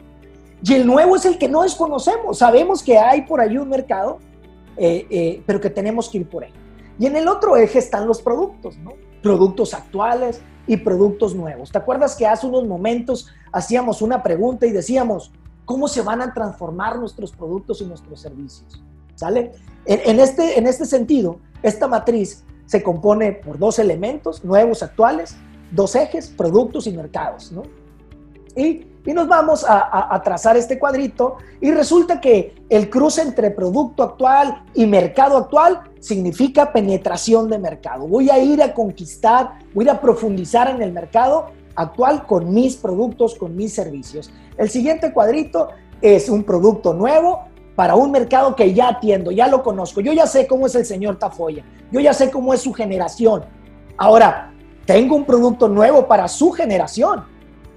Y 0.62 0.74
el 0.74 0.86
nuevo 0.86 1.16
es 1.16 1.24
el 1.26 1.36
que 1.38 1.48
no 1.48 1.62
desconocemos. 1.62 2.38
Sabemos 2.38 2.82
que 2.82 2.96
hay 2.98 3.22
por 3.22 3.40
ahí 3.40 3.58
un 3.58 3.68
mercado, 3.68 4.18
eh, 4.76 5.06
eh, 5.10 5.42
pero 5.46 5.60
que 5.60 5.70
tenemos 5.70 6.08
que 6.08 6.18
ir 6.18 6.28
por 6.28 6.44
él. 6.44 6.52
Y 6.98 7.06
en 7.06 7.16
el 7.16 7.28
otro 7.28 7.56
eje 7.56 7.78
están 7.78 8.06
los 8.06 8.22
productos, 8.22 8.76
¿no? 8.78 8.92
Productos 9.22 9.74
actuales, 9.74 10.40
y 10.66 10.76
productos 10.78 11.34
nuevos. 11.34 11.70
¿Te 11.70 11.78
acuerdas 11.78 12.16
que 12.16 12.26
hace 12.26 12.46
unos 12.46 12.66
momentos 12.66 13.28
hacíamos 13.52 14.02
una 14.02 14.22
pregunta 14.22 14.66
y 14.66 14.72
decíamos, 14.72 15.30
¿cómo 15.64 15.88
se 15.88 16.02
van 16.02 16.22
a 16.22 16.32
transformar 16.32 16.98
nuestros 16.98 17.32
productos 17.32 17.80
y 17.80 17.86
nuestros 17.86 18.20
servicios? 18.20 18.82
¿Sale? 19.14 19.52
En, 19.86 20.18
este, 20.18 20.58
en 20.58 20.66
este 20.66 20.86
sentido, 20.86 21.38
esta 21.62 21.86
matriz 21.86 22.44
se 22.66 22.82
compone 22.82 23.32
por 23.32 23.58
dos 23.58 23.78
elementos 23.78 24.44
nuevos, 24.44 24.82
actuales, 24.82 25.36
dos 25.70 25.94
ejes, 25.94 26.28
productos 26.28 26.86
y 26.86 26.92
mercados, 26.92 27.52
¿no? 27.52 27.62
Y 28.56 28.86
y 29.06 29.12
nos 29.12 29.28
vamos 29.28 29.64
a, 29.68 30.20
trazar 30.24 30.56
este 30.56 30.78
cuadrito 30.78 31.36
y 31.60 31.70
resulta 31.70 32.20
que 32.20 32.54
el 32.70 32.88
cruce 32.88 33.22
entre 33.22 33.50
producto 33.50 34.02
actual 34.02 34.64
y 34.74 34.86
mercado 34.86 35.36
actual 35.36 35.82
significa 36.00 36.72
penetración 36.72 37.50
de 37.50 37.58
mercado. 37.58 38.06
Voy 38.06 38.30
a 38.30 38.38
ir 38.38 38.62
a 38.62 38.72
conquistar, 38.72 39.58
voy 39.74 39.88
a 39.88 40.00
profundizar 40.00 40.70
en 40.70 40.80
el 40.80 40.92
mercado 40.92 41.50
actual 41.74 42.26
con 42.26 42.54
mis 42.54 42.76
productos, 42.76 43.34
con 43.34 43.54
mis 43.54 43.74
servicios. 43.74 44.32
El 44.56 44.70
siguiente 44.70 45.12
cuadrito 45.12 45.68
es 46.00 46.28
un 46.28 46.44
producto 46.44 46.94
nuevo 46.94 47.44
para 47.76 47.96
un 47.96 48.10
mercado 48.10 48.54
que 48.54 48.72
ya 48.72 48.88
atiendo, 48.88 49.30
ya 49.30 49.48
lo 49.48 49.62
conozco. 49.62 50.00
Yo 50.00 50.12
ya 50.12 50.26
sé 50.26 50.46
cómo 50.46 50.66
es 50.66 50.74
el 50.76 50.86
señor 50.86 51.16
Tafoya, 51.16 51.64
yo 51.90 52.00
ya 52.00 52.14
sé 52.14 52.30
cómo 52.30 52.54
es 52.54 52.62
su 52.62 52.72
generación. 52.72 53.44
Ahora, 53.98 54.52
tengo 54.86 55.14
un 55.14 55.24
producto 55.24 55.68
nuevo 55.68 56.06
para 56.06 56.26
su 56.28 56.52
generación. 56.52 57.24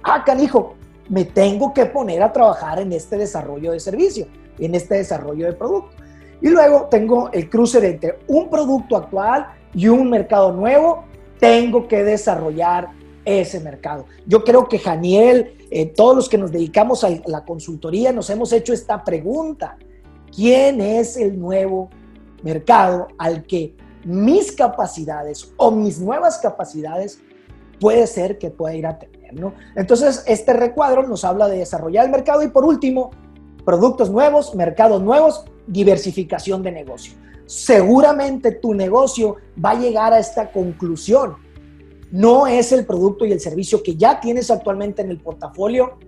Ah, 0.02 0.24
canijo, 0.24 0.74
me 1.08 1.24
tengo 1.24 1.72
que 1.72 1.86
poner 1.86 2.22
a 2.22 2.32
trabajar 2.32 2.78
en 2.80 2.92
este 2.92 3.16
desarrollo 3.16 3.72
de 3.72 3.80
servicio, 3.80 4.26
en 4.58 4.74
este 4.74 4.96
desarrollo 4.96 5.46
de 5.46 5.52
producto. 5.52 5.96
Y 6.40 6.48
luego 6.48 6.86
tengo 6.90 7.30
el 7.32 7.48
cruce 7.50 7.84
entre 7.86 8.18
un 8.28 8.48
producto 8.48 8.96
actual 8.96 9.48
y 9.74 9.88
un 9.88 10.08
mercado 10.10 10.52
nuevo, 10.52 11.04
tengo 11.40 11.88
que 11.88 12.04
desarrollar 12.04 12.90
ese 13.24 13.60
mercado. 13.60 14.06
Yo 14.26 14.44
creo 14.44 14.68
que 14.68 14.78
Janiel, 14.78 15.54
eh, 15.70 15.86
todos 15.86 16.16
los 16.16 16.28
que 16.28 16.38
nos 16.38 16.52
dedicamos 16.52 17.04
a 17.04 17.10
la 17.26 17.44
consultoría, 17.44 18.12
nos 18.12 18.30
hemos 18.30 18.52
hecho 18.52 18.72
esta 18.72 19.04
pregunta. 19.04 19.76
¿Quién 20.34 20.80
es 20.80 21.16
el 21.16 21.38
nuevo 21.38 21.90
mercado 22.42 23.08
al 23.18 23.44
que 23.44 23.74
mis 24.04 24.52
capacidades 24.52 25.52
o 25.56 25.70
mis 25.70 26.00
nuevas 26.00 26.38
capacidades 26.38 27.20
puede 27.80 28.06
ser 28.06 28.38
que 28.38 28.50
pueda 28.50 28.74
ir 28.74 28.86
a 28.86 28.98
tener? 28.98 29.17
Entonces, 29.76 30.24
este 30.26 30.52
recuadro 30.52 31.06
nos 31.06 31.24
habla 31.24 31.48
de 31.48 31.58
desarrollar 31.58 32.04
el 32.04 32.10
mercado 32.10 32.42
y 32.42 32.48
por 32.48 32.64
último, 32.64 33.10
productos 33.64 34.10
nuevos, 34.10 34.54
mercados 34.54 35.02
nuevos, 35.02 35.44
diversificación 35.66 36.62
de 36.62 36.72
negocio. 36.72 37.14
Seguramente 37.46 38.52
tu 38.52 38.74
negocio 38.74 39.36
va 39.62 39.70
a 39.70 39.78
llegar 39.78 40.12
a 40.12 40.18
esta 40.18 40.50
conclusión. 40.52 41.36
No 42.10 42.46
es 42.46 42.72
el 42.72 42.86
producto 42.86 43.26
y 43.26 43.32
el 43.32 43.40
servicio 43.40 43.82
que 43.82 43.96
ya 43.96 44.20
tienes 44.20 44.50
actualmente 44.50 45.02
en 45.02 45.10
el 45.10 45.18
portafolio 45.18 45.98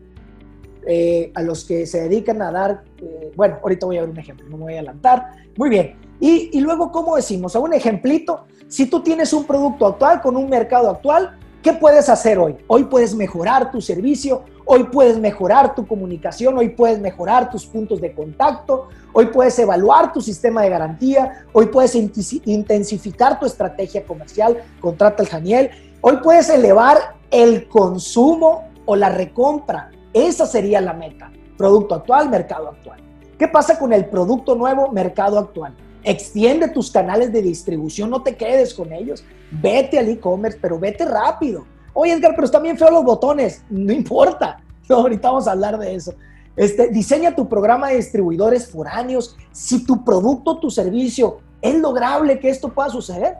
eh, 0.87 1.31
a 1.35 1.43
los 1.43 1.65
que 1.65 1.87
se 1.87 2.01
dedican 2.01 2.41
a 2.41 2.51
dar, 2.51 2.85
eh, 3.03 3.33
bueno, 3.37 3.59
ahorita 3.63 3.85
voy 3.85 3.99
a 3.99 4.01
ver 4.01 4.11
un 4.11 4.19
ejemplo, 4.19 4.47
no 4.49 4.57
me 4.57 4.63
voy 4.65 4.75
a 4.75 4.77
adelantar. 4.79 5.27
Muy 5.57 5.69
bien. 5.69 5.97
Y, 6.19 6.57
y 6.57 6.61
luego, 6.61 6.91
¿cómo 6.91 7.17
decimos? 7.17 7.55
A 7.55 7.61
un 7.61 7.75
ejemplito, 7.75 8.47
si 8.69 8.87
tú 8.87 9.03
tienes 9.03 9.33
un 9.33 9.45
producto 9.45 9.87
actual 9.87 10.23
con 10.23 10.37
un 10.37 10.49
mercado 10.49 10.89
actual, 10.89 11.39
¿Qué 11.63 11.75
puedes 11.75 12.09
hacer 12.09 12.39
hoy? 12.39 12.57
Hoy 12.69 12.85
puedes 12.85 13.15
mejorar 13.15 13.71
tu 13.71 13.83
servicio, 13.83 14.45
hoy 14.65 14.85
puedes 14.85 15.19
mejorar 15.19 15.75
tu 15.75 15.87
comunicación, 15.87 16.57
hoy 16.57 16.71
puedes 16.71 16.99
mejorar 16.99 17.51
tus 17.51 17.67
puntos 17.67 18.01
de 18.01 18.15
contacto, 18.15 18.89
hoy 19.13 19.27
puedes 19.27 19.59
evaluar 19.59 20.11
tu 20.11 20.23
sistema 20.23 20.63
de 20.63 20.71
garantía, 20.71 21.45
hoy 21.53 21.67
puedes 21.67 21.95
intensificar 21.95 23.39
tu 23.39 23.45
estrategia 23.45 24.07
comercial, 24.07 24.57
contrata 24.81 25.23
el 25.23 25.29
Janiel, 25.29 25.71
hoy 26.01 26.17
puedes 26.23 26.49
elevar 26.49 27.17
el 27.31 27.69
consumo 27.69 28.71
o 28.87 28.97
la 28.97 29.11
recompra. 29.11 29.91
Esa 30.15 30.47
sería 30.47 30.81
la 30.81 30.95
meta. 30.95 31.31
Producto 31.59 31.95
actual, 31.95 32.31
mercado 32.31 32.71
actual. 32.71 33.01
¿Qué 33.39 33.49
pasa 33.49 33.79
con 33.79 33.93
el 33.93 34.07
producto 34.07 34.55
nuevo, 34.55 34.89
mercado 34.93 35.39
actual? 35.39 35.77
Extiende 36.03 36.69
tus 36.69 36.91
canales 36.91 37.33
de 37.33 37.43
distribución, 37.43 38.11
no 38.11 38.23
te 38.23 38.37
quedes 38.37 38.75
con 38.75 38.93
ellos. 38.93 39.25
Vete 39.51 39.99
al 39.99 40.09
e-commerce, 40.09 40.59
pero 40.61 40.79
vete 40.79 41.05
rápido. 41.05 41.67
Oye, 41.93 42.13
Edgar, 42.13 42.33
pero 42.35 42.45
están 42.45 42.63
bien 42.63 42.79
feos 42.79 42.93
los 42.93 43.05
botones. 43.05 43.65
No 43.69 43.93
importa. 43.93 44.63
ahorita 44.95 45.29
vamos 45.29 45.49
a 45.49 45.53
hablar 45.53 45.79
de 45.79 45.95
eso. 45.95 46.15
Este, 46.57 46.89
diseña 46.89 47.35
tu 47.35 47.49
programa 47.49 47.89
de 47.89 47.97
distribuidores 47.97 48.69
foráneos. 48.69 49.37
Si 49.53 49.85
tu 49.85 50.05
producto, 50.05 50.59
tu 50.59 50.71
servicio 50.71 51.39
es 51.63 51.75
lograble 51.77 52.39
que 52.39 52.49
esto 52.49 52.69
pueda 52.73 52.89
suceder, 52.89 53.37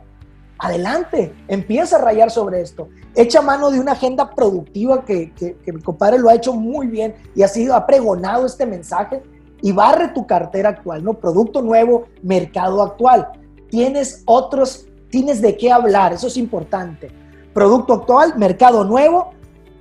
adelante, 0.57 1.33
empieza 1.47 1.97
a 1.97 2.01
rayar 2.01 2.31
sobre 2.31 2.61
esto. 2.61 2.89
Echa 3.15 3.41
mano 3.41 3.71
de 3.71 3.79
una 3.79 3.93
agenda 3.93 4.29
productiva 4.29 5.03
que, 5.03 5.33
que, 5.33 5.57
que 5.57 5.73
mi 5.73 5.81
compadre 5.81 6.19
lo 6.19 6.29
ha 6.29 6.35
hecho 6.35 6.53
muy 6.53 6.87
bien 6.87 7.15
y 7.35 7.41
ha 7.41 7.47
sido, 7.47 7.75
ha 7.75 7.85
pregonado 7.85 8.45
este 8.45 8.65
mensaje 8.65 9.21
y 9.61 9.71
barre 9.71 10.09
tu 10.09 10.25
cartera 10.25 10.69
actual, 10.69 11.03
¿no? 11.03 11.13
Producto 11.13 11.61
nuevo, 11.61 12.05
mercado 12.21 12.81
actual. 12.81 13.29
Tienes 13.69 14.23
otros, 14.25 14.87
tienes 15.09 15.41
de 15.41 15.55
qué 15.57 15.71
hablar, 15.71 16.13
eso 16.13 16.27
es 16.27 16.37
importante. 16.37 17.11
Producto 17.53 17.93
actual, 17.93 18.37
mercado 18.37 18.83
nuevo, 18.83 19.31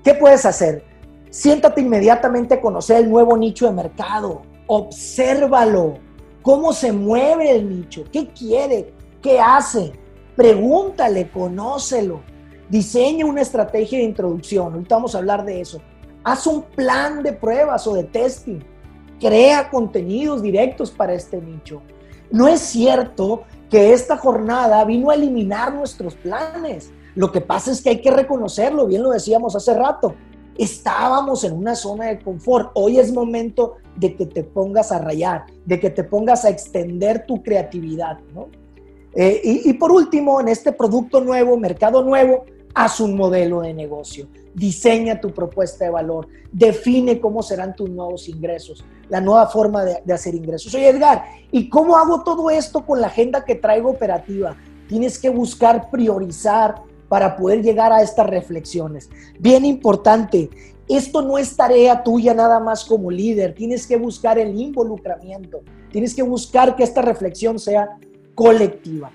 ¿qué 0.04 0.14
puedes 0.14 0.44
hacer? 0.44 0.84
Siéntate 1.30 1.80
inmediatamente 1.80 2.54
a 2.54 2.60
conocer 2.60 2.98
el 2.98 3.10
nuevo 3.10 3.36
nicho 3.36 3.66
de 3.66 3.72
mercado, 3.72 4.42
obsérvalo, 4.66 5.94
cómo 6.42 6.72
se 6.72 6.92
mueve 6.92 7.52
el 7.52 7.68
nicho, 7.68 8.04
qué 8.12 8.28
quiere, 8.28 8.92
qué 9.22 9.40
hace. 9.40 9.92
Pregúntale, 10.36 11.30
conócelo. 11.30 12.20
Diseña 12.68 13.26
una 13.26 13.42
estrategia 13.42 13.98
de 13.98 14.04
introducción. 14.04 14.72
Ahorita 14.72 14.94
vamos 14.94 15.14
a 15.14 15.18
hablar 15.18 15.44
de 15.44 15.60
eso. 15.60 15.80
Haz 16.24 16.46
un 16.46 16.62
plan 16.62 17.22
de 17.22 17.32
pruebas 17.32 17.86
o 17.86 17.94
de 17.94 18.04
testing. 18.04 18.60
Crea 19.20 19.68
contenidos 19.70 20.42
directos 20.42 20.90
para 20.90 21.12
este 21.12 21.40
nicho. 21.40 21.82
No 22.30 22.48
es 22.48 22.60
cierto 22.60 23.42
que 23.68 23.92
esta 23.92 24.16
jornada 24.16 24.84
vino 24.84 25.10
a 25.10 25.14
eliminar 25.14 25.74
nuestros 25.74 26.14
planes. 26.14 26.90
Lo 27.14 27.30
que 27.30 27.40
pasa 27.40 27.70
es 27.70 27.82
que 27.82 27.90
hay 27.90 28.00
que 28.00 28.10
reconocerlo, 28.10 28.86
bien 28.86 29.02
lo 29.02 29.10
decíamos 29.10 29.54
hace 29.54 29.74
rato. 29.74 30.14
Estábamos 30.56 31.44
en 31.44 31.52
una 31.52 31.74
zona 31.74 32.06
de 32.06 32.18
confort. 32.20 32.70
Hoy 32.74 32.98
es 32.98 33.12
momento 33.12 33.76
de 33.96 34.16
que 34.16 34.26
te 34.26 34.42
pongas 34.42 34.92
a 34.92 34.98
rayar, 34.98 35.44
de 35.64 35.78
que 35.78 35.90
te 35.90 36.04
pongas 36.04 36.44
a 36.44 36.50
extender 36.50 37.26
tu 37.26 37.42
creatividad. 37.42 38.18
Eh, 39.14 39.40
y, 39.42 39.70
y 39.70 39.72
por 39.74 39.92
último, 39.92 40.40
en 40.40 40.48
este 40.48 40.72
producto 40.72 41.20
nuevo, 41.20 41.56
mercado 41.56 42.02
nuevo, 42.02 42.44
haz 42.74 43.00
un 43.00 43.16
modelo 43.16 43.60
de 43.60 43.74
negocio, 43.74 44.28
diseña 44.54 45.20
tu 45.20 45.32
propuesta 45.32 45.84
de 45.84 45.90
valor, 45.90 46.28
define 46.52 47.20
cómo 47.20 47.42
serán 47.42 47.74
tus 47.74 47.90
nuevos 47.90 48.28
ingresos, 48.28 48.84
la 49.08 49.20
nueva 49.20 49.46
forma 49.48 49.84
de, 49.84 50.12
hacer 50.12 50.34
ingresos. 50.34 50.74
Oye, 50.74 50.88
Edgar, 50.88 51.24
¿y 51.50 51.68
cómo 51.68 51.96
hago 51.96 52.22
todo 52.22 52.50
esto 52.50 52.84
con 52.84 53.00
la 53.00 53.08
agenda 53.08 53.44
que 53.44 53.54
traigo 53.54 53.90
operativa? 53.90 54.56
Tienes 54.88 55.18
que 55.18 55.28
buscar 55.28 55.90
priorizar 55.90 56.82
para 57.08 57.36
poder 57.36 57.62
llegar 57.62 57.92
a 57.92 58.02
estas 58.02 58.26
reflexiones. 58.26 59.10
Bien 59.38 59.64
importante, 59.64 60.50
esto 60.88 61.22
no 61.22 61.38
es 61.38 61.56
tarea 61.56 62.02
tuya 62.02 62.34
nada 62.34 62.60
más 62.60 62.84
como 62.84 63.10
líder, 63.10 63.54
tienes 63.54 63.86
que 63.86 63.96
buscar 63.96 64.38
el 64.38 64.58
involucramiento, 64.58 65.60
tienes 65.90 66.14
que 66.14 66.22
buscar 66.22 66.76
que 66.76 66.84
esta 66.84 67.02
reflexión 67.02 67.58
sea 67.58 67.98
colectiva. 68.34 69.10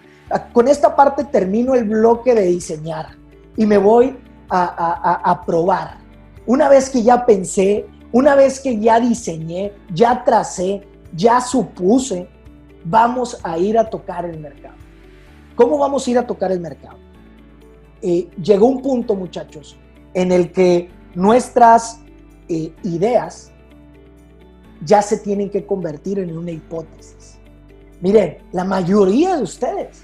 Con 0.54 0.68
esta 0.68 0.96
parte 0.96 1.24
termino 1.26 1.76
el 1.76 1.84
bloque 1.84 2.34
de 2.34 2.44
diseñar 2.44 3.25
y 3.58 3.66
me 3.66 3.78
voy 3.78 4.18
a, 4.50 5.44
probar. 5.46 5.98
Una 6.46 6.70
vez 6.70 6.90
que 6.90 7.02
ya 7.02 7.26
pensé, 7.26 7.86
una 8.12 8.36
vez 8.36 8.60
que 8.60 8.80
ya 8.80 9.00
diseñé, 9.00 9.74
ya 9.94 10.24
tracé, 10.24 10.88
ya 11.14 11.42
supuse, 11.42 12.30
vamos 12.84 13.40
a 13.44 13.58
ir 13.58 13.78
a 13.78 13.90
tocar 13.90 14.26
el 14.26 14.40
mercado. 14.40 14.76
¿Cómo 15.56 15.78
vamos 15.78 16.08
a 16.08 16.12
ir 16.12 16.18
a 16.18 16.28
tocar 16.28 16.52
el 16.52 16.60
mercado? 16.60 16.98
Eh, 18.02 18.30
llegó 18.42 18.68
un 18.68 18.82
punto, 18.82 19.16
muchachos, 19.16 19.78
en 20.14 20.32
el 20.32 20.52
que 20.52 20.90
nuestras 21.16 22.00
eh, 22.48 22.74
ideas 22.84 23.52
ya 24.84 25.02
se 25.02 25.18
tienen 25.18 25.50
que 25.50 25.66
convertir 25.66 26.20
en 26.20 26.38
una 26.38 26.52
hipótesis. 26.52 27.40
Miren, 28.02 28.38
la 28.52 28.64
mayoría 28.64 29.38
de 29.38 29.44
ustedes 29.44 30.04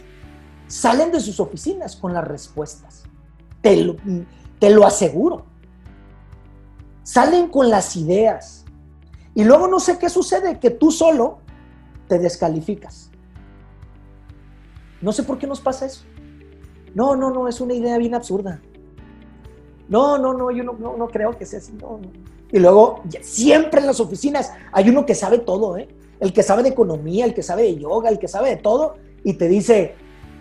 salen 0.67 1.11
de 1.11 1.19
sus 1.19 1.39
oficinas 1.39 1.95
con 1.95 2.13
las 2.13 2.27
respuestas. 2.27 3.00
Te 3.61 4.69
lo, 4.69 4.85
aseguro. 4.85 5.45
Salen 7.03 7.47
con 7.47 7.69
las 7.69 7.95
ideas. 7.95 8.65
Y 9.33 9.43
luego 9.43 9.67
no 9.67 9.79
sé 9.79 9.97
qué 9.97 10.09
sucede, 10.09 10.59
que 10.59 10.71
tú 10.71 10.91
solo 10.91 11.39
te 12.07 12.19
descalificas. 12.19 13.11
No 15.01 15.11
sé 15.11 15.23
por 15.23 15.37
qué 15.37 15.47
nos 15.47 15.61
pasa 15.61 15.85
eso. 15.85 16.03
No, 16.93 17.15
no, 17.15 17.31
no, 17.31 17.47
es 17.47 17.61
una 17.61 17.73
idea 17.73 17.97
bien 17.97 18.13
absurda. 18.13 18.61
No, 19.87 20.17
no, 20.17 20.33
no, 20.33 20.51
yo 20.51 20.63
no, 20.63 20.73
no, 20.73 21.07
creo 21.07 21.37
que 21.37 21.45
sea 21.45 21.59
así. 21.59 21.73
Y 22.51 22.59
luego, 22.59 23.01
siempre 23.21 23.81
en 23.81 23.87
las 23.87 23.99
oficinas 23.99 24.51
hay 24.71 24.89
uno 24.89 25.05
que 25.05 25.15
sabe 25.15 25.39
todo, 25.39 25.77
¿eh? 25.77 25.87
El 26.19 26.33
que 26.33 26.43
sabe 26.43 26.63
de 26.63 26.69
economía, 26.69 27.25
el 27.25 27.33
que 27.33 27.41
sabe 27.41 27.63
de 27.63 27.77
yoga, 27.77 28.09
el 28.09 28.19
que 28.19 28.27
sabe 28.27 28.49
de 28.49 28.57
todo, 28.57 28.95
y 29.23 29.33
te 29.33 29.47
dice, 29.47 29.95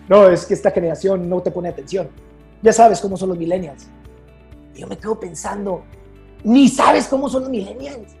no, 0.09 0.29
es 0.29 0.45
que 0.45 0.53
esta 0.53 0.71
generación 0.71 1.29
no 1.29 1.41
te 1.41 1.51
pone 1.51 1.69
atención. 1.69 2.09
Ya 2.61 2.73
sabes 2.73 3.01
cómo 3.01 3.17
son 3.17 3.29
los 3.29 3.37
millennials. 3.37 3.87
Y 4.75 4.81
yo 4.81 4.87
me 4.87 4.97
quedo 4.97 5.19
pensando, 5.19 5.83
ni 6.43 6.67
sabes 6.67 7.07
cómo 7.07 7.29
son 7.29 7.43
los 7.43 7.49
millennials. 7.49 8.15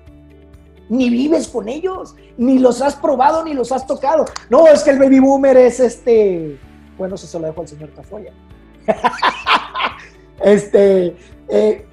Ni 0.89 1.09
vives 1.09 1.47
con 1.47 1.69
ellos, 1.69 2.15
ni 2.37 2.59
los 2.59 2.81
has 2.81 2.95
probado, 2.95 3.45
ni 3.45 3.53
los 3.53 3.71
has 3.71 3.87
tocado. 3.87 4.25
No, 4.49 4.67
es 4.67 4.83
que 4.83 4.89
el 4.89 4.99
baby 4.99 5.19
boomer 5.19 5.55
es 5.55 5.79
este. 5.79 6.59
Bueno, 6.97 7.15
eso 7.15 7.27
se 7.27 7.39
lo 7.39 7.47
dejo 7.47 7.61
al 7.61 7.67
señor 7.67 7.89
Tafoya. 7.91 8.33
este. 10.43 11.15
Eh, 11.47 11.87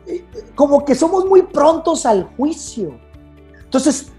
como 0.54 0.84
que 0.84 0.94
somos 0.94 1.26
muy 1.26 1.42
prontos 1.42 2.06
al 2.06 2.24
juicio. 2.36 2.98
Entonces, 3.62 4.10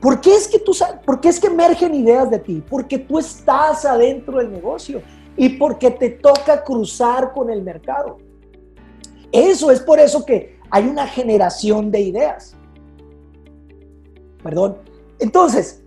¿por 0.00 0.20
qué 0.20 0.34
es 0.34 0.46
que 0.46 0.58
tú 0.58 0.72
por 1.04 1.20
qué 1.20 1.28
es 1.28 1.40
que 1.40 1.48
emergen 1.48 1.94
ideas 1.94 2.30
de 2.30 2.38
ti? 2.38 2.62
Porque 2.68 2.98
tú 2.98 3.18
estás 3.18 3.84
adentro 3.84 4.38
del 4.38 4.52
negocio 4.52 5.02
y 5.36 5.50
porque 5.50 5.90
te 5.90 6.10
toca 6.10 6.62
cruzar 6.62 7.32
con 7.32 7.50
el 7.50 7.62
mercado. 7.62 8.18
Eso 9.32 9.70
es 9.70 9.80
por 9.80 9.98
eso 9.98 10.24
que 10.24 10.58
hay 10.70 10.86
una 10.86 11.06
generación 11.06 11.90
de 11.90 12.00
ideas. 12.00 12.56
Perdón. 14.42 14.78
Entonces, 15.18 15.82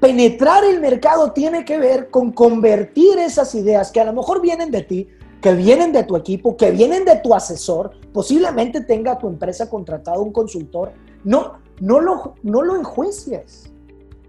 penetrar 0.00 0.64
el 0.64 0.80
mercado 0.80 1.32
tiene 1.32 1.64
que 1.64 1.78
ver 1.78 2.10
con 2.10 2.32
convertir 2.32 3.18
esas 3.18 3.54
ideas 3.54 3.90
que 3.90 4.00
a 4.00 4.04
lo 4.04 4.12
mejor 4.12 4.40
vienen 4.40 4.70
de 4.70 4.82
ti, 4.82 5.08
que 5.40 5.54
vienen 5.54 5.92
de 5.92 6.04
tu 6.04 6.16
equipo, 6.16 6.56
que 6.56 6.70
vienen 6.70 7.04
de 7.04 7.16
tu 7.16 7.34
asesor, 7.34 7.92
posiblemente 8.12 8.80
tenga 8.80 9.18
tu 9.18 9.28
empresa 9.28 9.68
contratado 9.68 10.22
un 10.22 10.32
consultor. 10.32 10.92
No, 11.22 11.58
no 11.80 12.00
lo, 12.00 12.34
no 12.42 12.62
lo 12.62 12.76
enjuicies, 12.76 13.70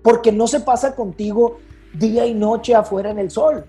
porque 0.04 0.32
no 0.32 0.48
se 0.48 0.60
pasa 0.60 0.96
contigo 0.96 1.58
día 1.94 2.26
y 2.26 2.34
noche 2.34 2.76
afuera 2.76 3.10
en 3.10 3.20
el 3.20 3.32
sol 3.32 3.66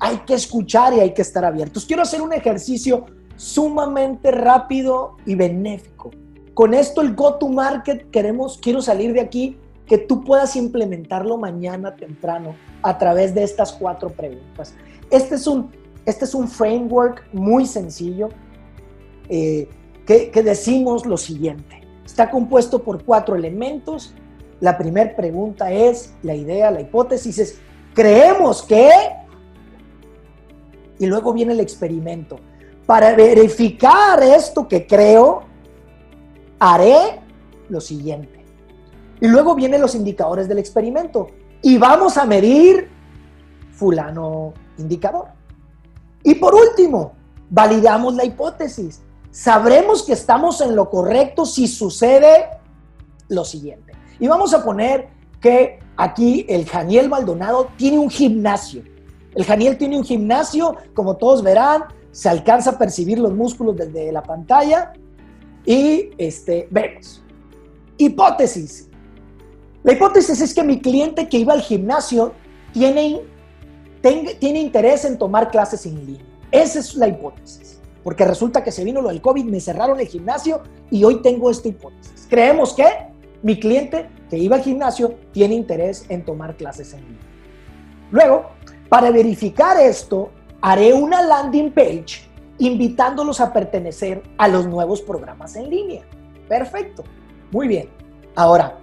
hay 0.00 0.18
que 0.18 0.34
escuchar 0.34 0.94
y 0.94 1.00
hay 1.00 1.12
que 1.12 1.22
estar 1.22 1.44
abiertos. 1.44 1.84
Quiero 1.84 2.02
hacer 2.02 2.22
un 2.22 2.32
ejercicio 2.32 3.06
sumamente 3.36 4.30
rápido 4.30 5.16
y 5.24 5.34
benéfico. 5.34 6.10
Con 6.54 6.74
esto 6.74 7.00
el 7.00 7.14
go 7.14 7.34
to 7.34 7.48
market 7.48 8.10
queremos 8.10 8.58
quiero 8.58 8.82
salir 8.82 9.12
de 9.12 9.20
aquí 9.20 9.56
que 9.86 9.96
tú 9.96 10.22
puedas 10.22 10.56
implementarlo 10.56 11.38
mañana 11.38 11.96
temprano 11.96 12.54
a 12.82 12.98
través 12.98 13.34
de 13.34 13.42
estas 13.42 13.72
cuatro 13.72 14.10
preguntas. 14.10 14.74
Este 15.10 15.36
es 15.36 15.46
un, 15.46 15.70
este 16.04 16.24
es 16.24 16.34
un 16.34 16.48
framework 16.48 17.26
muy 17.32 17.64
sencillo 17.64 18.28
eh, 19.28 19.68
que, 20.04 20.30
que 20.30 20.42
decimos 20.42 21.06
lo 21.06 21.16
siguiente. 21.16 21.80
Está 22.04 22.30
compuesto 22.30 22.82
por 22.82 23.04
cuatro 23.04 23.36
elementos. 23.36 24.14
La 24.60 24.76
primera 24.76 25.14
pregunta 25.14 25.70
es, 25.70 26.12
la 26.22 26.34
idea, 26.34 26.70
la 26.70 26.80
hipótesis 26.80 27.38
es, 27.38 27.58
creemos 27.94 28.62
que 28.62 28.90
y 30.98 31.06
luego 31.06 31.32
viene 31.32 31.52
el 31.52 31.60
experimento. 31.60 32.38
Para 32.86 33.14
verificar 33.14 34.22
esto 34.22 34.66
que 34.66 34.86
creo, 34.86 35.42
haré 36.58 37.20
lo 37.68 37.80
siguiente. 37.80 38.44
Y 39.20 39.28
luego 39.28 39.54
vienen 39.54 39.80
los 39.80 39.94
indicadores 39.94 40.48
del 40.48 40.58
experimento. 40.58 41.28
Y 41.62 41.76
vamos 41.76 42.16
a 42.16 42.24
medir 42.24 42.88
fulano 43.72 44.54
indicador. 44.78 45.26
Y 46.22 46.34
por 46.36 46.54
último, 46.54 47.12
validamos 47.50 48.14
la 48.14 48.24
hipótesis. 48.24 49.02
Sabremos 49.30 50.02
que 50.02 50.12
estamos 50.12 50.60
en 50.60 50.74
lo 50.74 50.88
correcto 50.90 51.44
si 51.46 51.68
sucede 51.68 52.48
lo 53.28 53.44
siguiente. 53.44 53.92
Y 54.18 54.26
vamos 54.26 54.54
a 54.54 54.64
poner 54.64 55.08
que 55.40 55.78
aquí 55.96 56.46
el 56.48 56.66
Janiel 56.66 57.08
Maldonado 57.08 57.68
tiene 57.76 57.98
un 57.98 58.10
gimnasio. 58.10 58.82
El 59.38 59.44
Janiel 59.44 59.78
tiene 59.78 59.96
un 59.96 60.02
gimnasio, 60.02 60.74
como 60.94 61.16
todos 61.16 61.44
verán, 61.44 61.84
se 62.10 62.28
alcanza 62.28 62.70
a 62.70 62.78
percibir 62.78 63.20
los 63.20 63.32
músculos 63.32 63.76
desde 63.76 64.10
la 64.10 64.20
pantalla 64.20 64.92
y 65.64 66.10
este, 66.18 66.66
vemos. 66.72 67.22
Hipótesis. 67.98 68.88
La 69.84 69.92
hipótesis 69.92 70.40
es 70.40 70.52
que 70.52 70.64
mi 70.64 70.80
cliente 70.80 71.28
que 71.28 71.38
iba 71.38 71.52
al 71.52 71.60
gimnasio 71.60 72.32
tiene, 72.72 73.20
tiene 74.40 74.60
interés 74.60 75.04
en 75.04 75.16
tomar 75.16 75.52
clases 75.52 75.86
en 75.86 76.04
línea. 76.04 76.26
Esa 76.50 76.80
es 76.80 76.96
la 76.96 77.06
hipótesis. 77.06 77.80
Porque 78.02 78.24
resulta 78.24 78.64
que 78.64 78.72
se 78.72 78.82
vino 78.82 79.00
lo 79.00 79.08
del 79.10 79.20
COVID, 79.20 79.44
me 79.44 79.60
cerraron 79.60 80.00
el 80.00 80.08
gimnasio 80.08 80.64
y 80.90 81.04
hoy 81.04 81.22
tengo 81.22 81.48
esta 81.48 81.68
hipótesis. 81.68 82.26
Creemos 82.28 82.74
que 82.74 82.88
mi 83.44 83.60
cliente 83.60 84.10
que 84.28 84.36
iba 84.36 84.56
al 84.56 84.62
gimnasio 84.62 85.14
tiene 85.30 85.54
interés 85.54 86.06
en 86.08 86.24
tomar 86.24 86.56
clases 86.56 86.92
en 86.92 87.02
línea. 87.02 87.28
Luego, 88.10 88.57
para 88.88 89.10
verificar 89.10 89.78
esto, 89.80 90.30
haré 90.60 90.92
una 90.92 91.22
landing 91.22 91.72
page 91.72 92.28
invitándolos 92.58 93.40
a 93.40 93.52
pertenecer 93.52 94.22
a 94.36 94.48
los 94.48 94.66
nuevos 94.66 95.00
programas 95.02 95.54
en 95.56 95.70
línea. 95.70 96.02
Perfecto. 96.48 97.04
Muy 97.50 97.68
bien. 97.68 97.88
Ahora, 98.34 98.78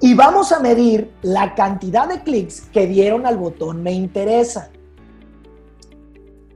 y 0.00 0.14
vamos 0.14 0.52
a 0.52 0.60
medir 0.60 1.12
la 1.22 1.54
cantidad 1.54 2.08
de 2.08 2.22
clics 2.22 2.62
que 2.72 2.86
dieron 2.86 3.26
al 3.26 3.36
botón 3.38 3.82
me 3.82 3.92
interesa. 3.92 4.70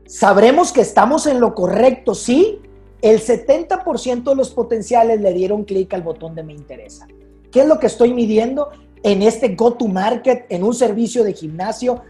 Sabremos 0.06 0.72
que 0.72 0.82
estamos 0.82 1.26
en 1.26 1.40
lo 1.40 1.54
correcto 1.54 2.14
si 2.14 2.60
el 3.00 3.20
70% 3.20 4.24
de 4.24 4.34
los 4.34 4.50
potenciales 4.50 5.20
le 5.20 5.32
dieron 5.32 5.64
clic 5.64 5.92
al 5.94 6.02
botón 6.02 6.34
de 6.34 6.42
me 6.42 6.52
interesa. 6.52 7.06
¿Qué 7.50 7.60
es 7.60 7.66
lo 7.66 7.78
que 7.78 7.86
estoy 7.86 8.12
midiendo? 8.12 8.70
en 9.04 9.20
este 9.20 9.54
go-to-market, 9.54 10.46
en 10.48 10.64
un 10.64 10.74
servicio 10.74 11.22
de 11.22 11.34
gimnasio, 11.34 12.02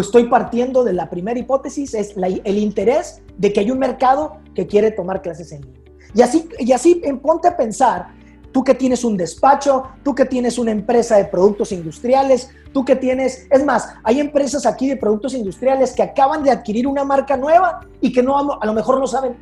estoy 0.00 0.24
partiendo 0.24 0.82
de 0.82 0.92
la 0.92 1.08
primera 1.08 1.38
hipótesis, 1.38 1.94
es 1.94 2.14
el 2.16 2.58
interés 2.58 3.22
de 3.38 3.52
que 3.52 3.60
hay 3.60 3.70
un 3.70 3.78
mercado 3.78 4.38
que 4.54 4.66
quiere 4.66 4.90
tomar 4.90 5.22
clases 5.22 5.52
en 5.52 5.62
línea. 5.62 5.80
Y 6.14 6.22
así, 6.22 6.48
y 6.58 6.72
así 6.72 7.02
ponte 7.22 7.48
a 7.48 7.56
pensar, 7.56 8.08
tú 8.52 8.62
que 8.62 8.74
tienes 8.74 9.04
un 9.04 9.16
despacho, 9.16 9.84
tú 10.02 10.14
que 10.14 10.24
tienes 10.24 10.58
una 10.58 10.70
empresa 10.70 11.16
de 11.16 11.24
productos 11.24 11.72
industriales, 11.72 12.50
tú 12.72 12.84
que 12.84 12.96
tienes, 12.96 13.46
es 13.50 13.64
más, 13.64 13.88
hay 14.04 14.20
empresas 14.20 14.66
aquí 14.66 14.88
de 14.88 14.96
productos 14.96 15.34
industriales 15.34 15.92
que 15.92 16.02
acaban 16.02 16.42
de 16.42 16.50
adquirir 16.50 16.86
una 16.86 17.04
marca 17.04 17.36
nueva 17.36 17.80
y 18.00 18.12
que 18.12 18.22
no, 18.22 18.60
a 18.60 18.66
lo 18.66 18.72
mejor 18.72 18.98
no 18.98 19.06
saben, 19.06 19.36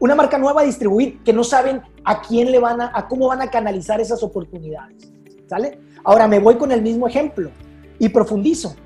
una 0.00 0.14
marca 0.14 0.38
nueva 0.38 0.62
a 0.62 0.64
distribuir, 0.64 1.22
que 1.22 1.32
no 1.32 1.44
saben 1.44 1.82
a 2.04 2.22
quién 2.22 2.50
le 2.50 2.58
van 2.58 2.80
a, 2.80 2.90
a 2.94 3.08
cómo 3.08 3.28
van 3.28 3.42
a 3.42 3.50
canalizar 3.50 4.00
esas 4.00 4.22
oportunidades. 4.22 5.12
¿Sale? 5.46 5.80
Ahora 6.04 6.28
me 6.28 6.38
voy 6.38 6.56
con 6.56 6.72
el 6.72 6.82
mismo 6.82 7.08
ejemplo 7.08 7.50
y 7.98 8.10
profundizo 8.10 8.76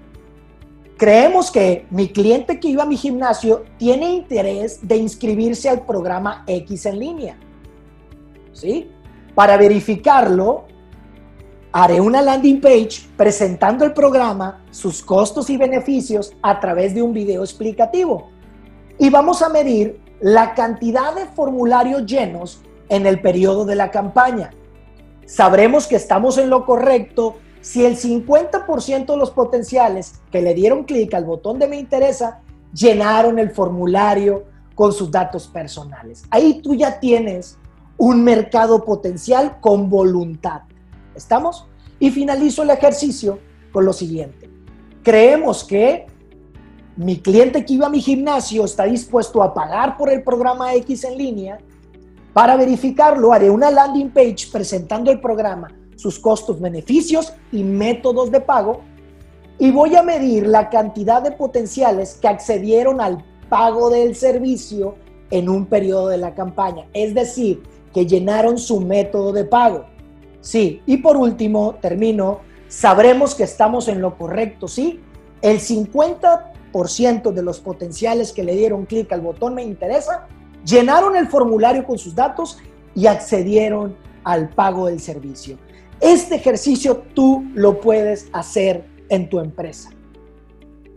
creemos 1.02 1.50
que 1.50 1.84
mi 1.90 2.10
cliente 2.10 2.60
que 2.60 2.68
iba 2.68 2.84
a 2.84 2.86
mi 2.86 2.96
gimnasio 2.96 3.64
tiene 3.76 4.12
interés 4.12 4.86
de 4.86 4.98
inscribirse 4.98 5.68
al 5.68 5.84
programa 5.84 6.44
X 6.46 6.86
en 6.86 7.00
línea. 7.00 7.36
¿Sí? 8.52 8.88
Para 9.34 9.56
verificarlo, 9.56 10.66
haré 11.72 12.00
una 12.00 12.22
landing 12.22 12.60
page 12.60 13.08
presentando 13.16 13.84
el 13.84 13.92
programa, 13.92 14.64
sus 14.70 15.02
costos 15.02 15.50
y 15.50 15.56
beneficios 15.56 16.34
a 16.40 16.60
través 16.60 16.94
de 16.94 17.02
un 17.02 17.12
video 17.12 17.42
explicativo. 17.42 18.30
Y 18.96 19.10
vamos 19.10 19.42
a 19.42 19.48
medir 19.48 20.00
la 20.20 20.54
cantidad 20.54 21.16
de 21.16 21.26
formularios 21.26 22.06
llenos 22.06 22.62
en 22.88 23.06
el 23.06 23.20
periodo 23.20 23.64
de 23.64 23.74
la 23.74 23.90
campaña. 23.90 24.52
Sabremos 25.26 25.88
que 25.88 25.96
estamos 25.96 26.38
en 26.38 26.48
lo 26.48 26.64
correcto 26.64 27.38
si 27.62 27.86
el 27.86 27.96
50% 27.96 29.06
de 29.06 29.16
los 29.16 29.30
potenciales 29.30 30.20
que 30.30 30.42
le 30.42 30.52
dieron 30.52 30.82
clic 30.82 31.14
al 31.14 31.24
botón 31.24 31.60
de 31.60 31.68
me 31.68 31.78
interesa 31.78 32.40
llenaron 32.74 33.38
el 33.38 33.50
formulario 33.50 34.44
con 34.74 34.92
sus 34.92 35.10
datos 35.10 35.46
personales. 35.46 36.24
Ahí 36.30 36.60
tú 36.60 36.74
ya 36.74 36.98
tienes 36.98 37.58
un 37.96 38.24
mercado 38.24 38.84
potencial 38.84 39.60
con 39.60 39.88
voluntad. 39.88 40.62
¿Estamos? 41.14 41.66
Y 42.00 42.10
finalizo 42.10 42.64
el 42.64 42.70
ejercicio 42.70 43.38
con 43.70 43.84
lo 43.84 43.92
siguiente. 43.92 44.50
Creemos 45.04 45.62
que 45.62 46.06
mi 46.96 47.20
cliente 47.20 47.64
que 47.64 47.74
iba 47.74 47.86
a 47.86 47.90
mi 47.90 48.00
gimnasio 48.00 48.64
está 48.64 48.84
dispuesto 48.84 49.40
a 49.40 49.54
pagar 49.54 49.96
por 49.96 50.10
el 50.10 50.24
programa 50.24 50.74
X 50.74 51.04
en 51.04 51.16
línea. 51.16 51.58
Para 52.32 52.56
verificarlo, 52.56 53.32
haré 53.32 53.50
una 53.50 53.70
landing 53.70 54.10
page 54.10 54.48
presentando 54.50 55.12
el 55.12 55.20
programa 55.20 55.68
sus 56.02 56.18
costos, 56.18 56.60
beneficios 56.60 57.32
y 57.52 57.62
métodos 57.62 58.30
de 58.32 58.40
pago 58.40 58.80
y 59.58 59.70
voy 59.70 59.94
a 59.94 60.02
medir 60.02 60.46
la 60.48 60.68
cantidad 60.68 61.22
de 61.22 61.30
potenciales 61.30 62.18
que 62.20 62.26
accedieron 62.26 63.00
al 63.00 63.24
pago 63.48 63.90
del 63.90 64.16
servicio 64.16 64.96
en 65.30 65.48
un 65.48 65.66
periodo 65.66 66.08
de 66.08 66.18
la 66.18 66.34
campaña, 66.34 66.86
es 66.92 67.14
decir, 67.14 67.62
que 67.94 68.06
llenaron 68.06 68.58
su 68.58 68.80
método 68.80 69.32
de 69.32 69.44
pago. 69.44 69.84
Sí, 70.40 70.82
y 70.86 70.96
por 70.96 71.16
último, 71.16 71.76
termino, 71.80 72.40
sabremos 72.66 73.36
que 73.36 73.44
estamos 73.44 73.86
en 73.86 74.00
lo 74.00 74.18
correcto, 74.18 74.66
¿sí? 74.66 75.00
El 75.40 75.60
50% 75.60 77.32
de 77.32 77.42
los 77.42 77.60
potenciales 77.60 78.32
que 78.32 78.42
le 78.42 78.56
dieron 78.56 78.84
clic 78.84 79.12
al 79.12 79.20
botón 79.20 79.54
me 79.54 79.62
interesa, 79.62 80.26
llenaron 80.64 81.16
el 81.16 81.28
formulario 81.28 81.84
con 81.86 81.98
sus 81.98 82.16
datos 82.16 82.58
y 82.94 83.06
accedieron 83.06 83.96
al 84.24 84.48
pago 84.48 84.86
del 84.86 84.98
servicio. 84.98 85.56
Este 86.02 86.34
ejercicio 86.34 87.04
tú 87.14 87.44
lo 87.54 87.80
puedes 87.80 88.28
hacer 88.32 88.84
en 89.08 89.28
tu 89.28 89.38
empresa. 89.38 89.90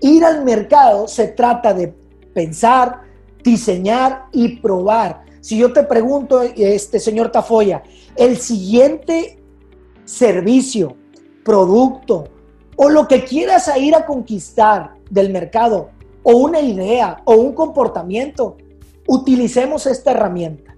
Ir 0.01 0.25
al 0.25 0.43
mercado 0.43 1.07
se 1.07 1.27
trata 1.27 1.75
de 1.75 1.93
pensar, 2.33 3.01
diseñar 3.43 4.25
y 4.31 4.57
probar. 4.57 5.23
Si 5.41 5.59
yo 5.59 5.71
te 5.71 5.83
pregunto, 5.83 6.41
este 6.41 6.99
señor 6.99 7.31
Tafoya, 7.31 7.83
el 8.15 8.37
siguiente 8.37 9.39
servicio, 10.05 10.95
producto 11.43 12.23
o 12.75 12.89
lo 12.89 13.07
que 13.07 13.23
quieras 13.23 13.69
ir 13.77 13.93
a 13.93 14.07
conquistar 14.07 14.95
del 15.11 15.29
mercado 15.29 15.91
o 16.23 16.35
una 16.35 16.61
idea 16.61 17.21
o 17.25 17.35
un 17.35 17.53
comportamiento, 17.53 18.57
utilicemos 19.07 19.85
esta 19.85 20.11
herramienta. 20.11 20.75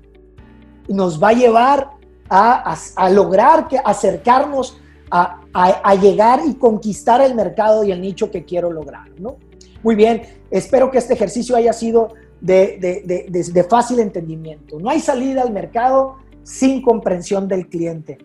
Nos 0.90 1.24
va 1.24 1.30
a 1.30 1.34
llevar 1.34 1.97
a, 2.30 3.10
lograr 3.10 3.68
que, 3.68 3.80
acercarnos 3.84 4.78
a, 5.10 5.96
llegar 5.96 6.42
y 6.46 6.56
conquistar 6.56 7.22
el 7.22 7.36
mercado 7.36 7.84
y 7.84 7.92
el 7.92 8.02
nicho 8.02 8.30
que 8.32 8.46
quiero 8.46 8.72
lograr. 8.72 9.10
¿no? 9.20 9.38
Muy 9.84 9.96
bien, 9.96 10.24
espero 10.52 10.92
que 10.92 10.98
este 10.98 11.14
ejercicio 11.14 11.56
haya 11.56 11.74
sido 11.74 12.14
de, 12.42 13.66
fácil 13.70 14.00
entendimiento. 14.00 14.80
No 14.80 14.90
hay 14.90 15.00
salida 15.00 15.42
al 15.42 15.52
mercado 15.52 16.18
sin 16.44 16.82
comprensión 16.82 17.48
del 17.48 17.68
cliente, 17.68 18.18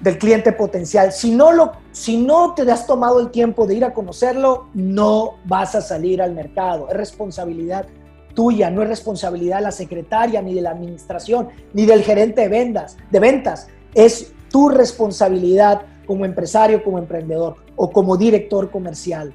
del 0.00 0.18
cliente 0.18 0.52
potencial. 0.52 1.12
Si 1.12 1.30
no, 1.30 1.52
lo, 1.52 1.72
si 1.92 2.16
no 2.16 2.54
te 2.54 2.70
has 2.70 2.86
tomado 2.86 3.20
el 3.20 3.30
tiempo 3.30 3.66
de 3.66 3.74
ir 3.74 3.84
a 3.84 3.92
conocerlo, 3.92 4.68
no 4.74 5.34
vas 5.44 5.74
a 5.74 5.80
salir 5.80 6.22
al 6.22 6.34
mercado. 6.34 6.88
Es 6.88 6.96
responsabilidad 6.96 7.86
tuya, 8.34 8.70
no 8.70 8.82
es 8.82 8.88
responsabilidad 8.88 9.58
de 9.58 9.62
la 9.64 9.72
secretaria, 9.72 10.42
ni 10.42 10.54
de 10.54 10.62
la 10.62 10.70
administración, 10.70 11.48
ni 11.72 11.86
del 11.86 12.02
gerente 12.02 12.42
de 12.42 12.48
ventas, 12.48 12.96
de 13.10 13.20
ventas. 13.20 13.68
Es 13.94 14.32
tu 14.50 14.68
responsabilidad 14.68 15.82
como 16.06 16.24
empresario, 16.24 16.82
como 16.82 16.98
emprendedor 16.98 17.56
o 17.76 17.90
como 17.90 18.16
director 18.16 18.70
comercial. 18.70 19.32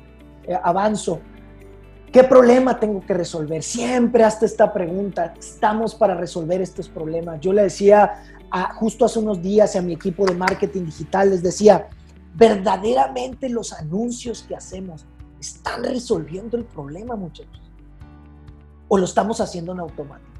Eh, 0.48 0.58
avanzo. 0.62 1.20
¿Qué 2.12 2.24
problema 2.24 2.80
tengo 2.80 3.02
que 3.02 3.14
resolver? 3.14 3.62
Siempre 3.62 4.24
hasta 4.24 4.46
esta 4.46 4.72
pregunta. 4.72 5.34
Estamos 5.38 5.96
para 5.96 6.16
resolver 6.16 6.62
estos 6.62 6.88
problemas. 6.88 7.42
Yo 7.42 7.52
le 7.52 7.64
decía 7.64 8.24
justo 8.76 9.06
hace 9.06 9.20
unos 9.20 9.42
días 9.42 9.76
a 9.76 9.82
mi 9.82 9.94
equipo 9.94 10.26
de 10.26 10.34
marketing 10.34 10.86
digital, 10.86 11.30
les 11.30 11.44
decía, 11.44 11.90
verdaderamente 12.36 13.50
los 13.50 13.74
anuncios 13.74 14.46
que 14.48 14.56
hacemos 14.56 15.06
están 15.42 15.84
resolviendo 15.84 16.56
el 16.56 16.64
problema, 16.64 17.18
muchachos 17.18 17.64
o 18.88 18.98
lo 18.98 19.06
estamos 19.06 19.41
haciendo 19.41 19.71
en 19.71 19.80
automático. 19.80 20.32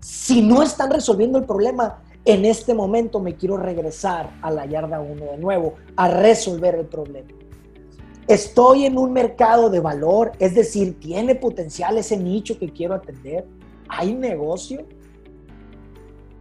Si 0.00 0.42
no 0.42 0.62
están 0.62 0.90
resolviendo 0.90 1.38
el 1.38 1.44
problema, 1.44 2.02
en 2.24 2.44
este 2.44 2.74
momento 2.74 3.20
me 3.20 3.36
quiero 3.36 3.56
regresar 3.56 4.30
a 4.42 4.50
la 4.50 4.66
yarda 4.66 5.00
1 5.00 5.24
de 5.24 5.38
nuevo, 5.38 5.74
a 5.96 6.08
resolver 6.08 6.74
el 6.74 6.86
problema. 6.86 7.30
Estoy 8.26 8.84
en 8.84 8.98
un 8.98 9.12
mercado 9.12 9.70
de 9.70 9.80
valor, 9.80 10.32
es 10.38 10.54
decir, 10.54 11.00
tiene 11.00 11.34
potencial 11.34 11.96
ese 11.96 12.18
nicho 12.18 12.58
que 12.58 12.70
quiero 12.70 12.94
atender. 12.94 13.46
Hay 13.88 14.14
negocio. 14.14 14.84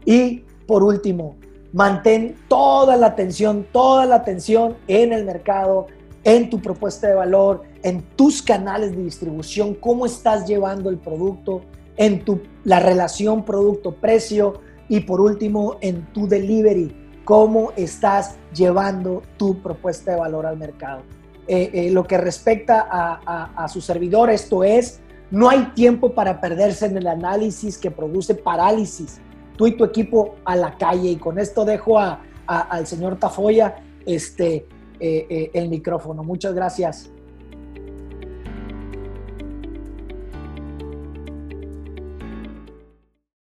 Y 0.04 0.44
por 0.68 0.84
último, 0.84 1.38
mantén 1.72 2.36
toda 2.50 2.98
la 2.98 3.08
atención, 3.08 3.66
toda 3.72 4.06
la 4.06 4.16
atención 4.16 4.76
en 4.88 5.14
el 5.14 5.24
mercado, 5.24 5.88
en 6.28 6.50
tu 6.50 6.62
propuesta 6.62 7.08
de 7.08 7.14
valor, 7.14 7.64
en 7.84 8.02
tus 8.18 8.42
canales 8.42 8.92
de 8.92 9.02
distribución, 9.02 9.74
cómo 9.76 10.06
estás 10.06 10.46
llevando 10.46 10.90
el 10.90 10.98
producto, 10.98 11.62
en 11.96 12.26
tu, 12.26 12.42
la 12.66 12.82
relación 12.82 13.46
producto-precio 13.46 14.56
y 14.90 15.00
por 15.00 15.22
último 15.22 15.78
en 15.80 16.06
tu 16.12 16.28
delivery, 16.28 16.94
cómo 17.24 17.72
estás 17.78 18.36
llevando 18.54 19.24
tu 19.38 19.62
propuesta 19.62 20.12
de 20.12 20.20
valor 20.20 20.46
al 20.46 20.58
mercado. 20.58 21.04
Eh, 21.48 21.70
eh, 21.74 21.92
lo 21.92 22.06
que 22.06 22.18
respecta 22.18 22.90
a, 22.92 23.68
su 23.70 23.80
servidor, 23.80 24.30
esto 24.30 24.66
es, 24.66 25.00
no 25.32 25.50
hay 25.50 25.72
tiempo 25.76 26.14
para 26.14 26.42
perderse 26.42 26.88
en 26.88 26.98
el 26.98 27.08
análisis 27.08 27.78
que 27.78 27.90
produce 27.90 28.36
parálisis. 28.36 29.22
Tú 29.56 29.66
y 29.66 29.78
tu 29.78 29.86
equipo 29.86 30.36
a 30.44 30.58
la 30.58 30.78
calle 30.78 31.12
y 31.12 31.16
con 31.16 31.40
esto 31.40 31.64
dejo 31.64 31.98
al 31.98 32.86
señor 32.86 33.16
Tafoya 33.16 33.78
este, 34.06 34.66
eh, 35.00 35.52
el 35.54 35.70
micrófono. 35.70 36.24
Muchas 36.24 36.54
gracias. 36.54 37.12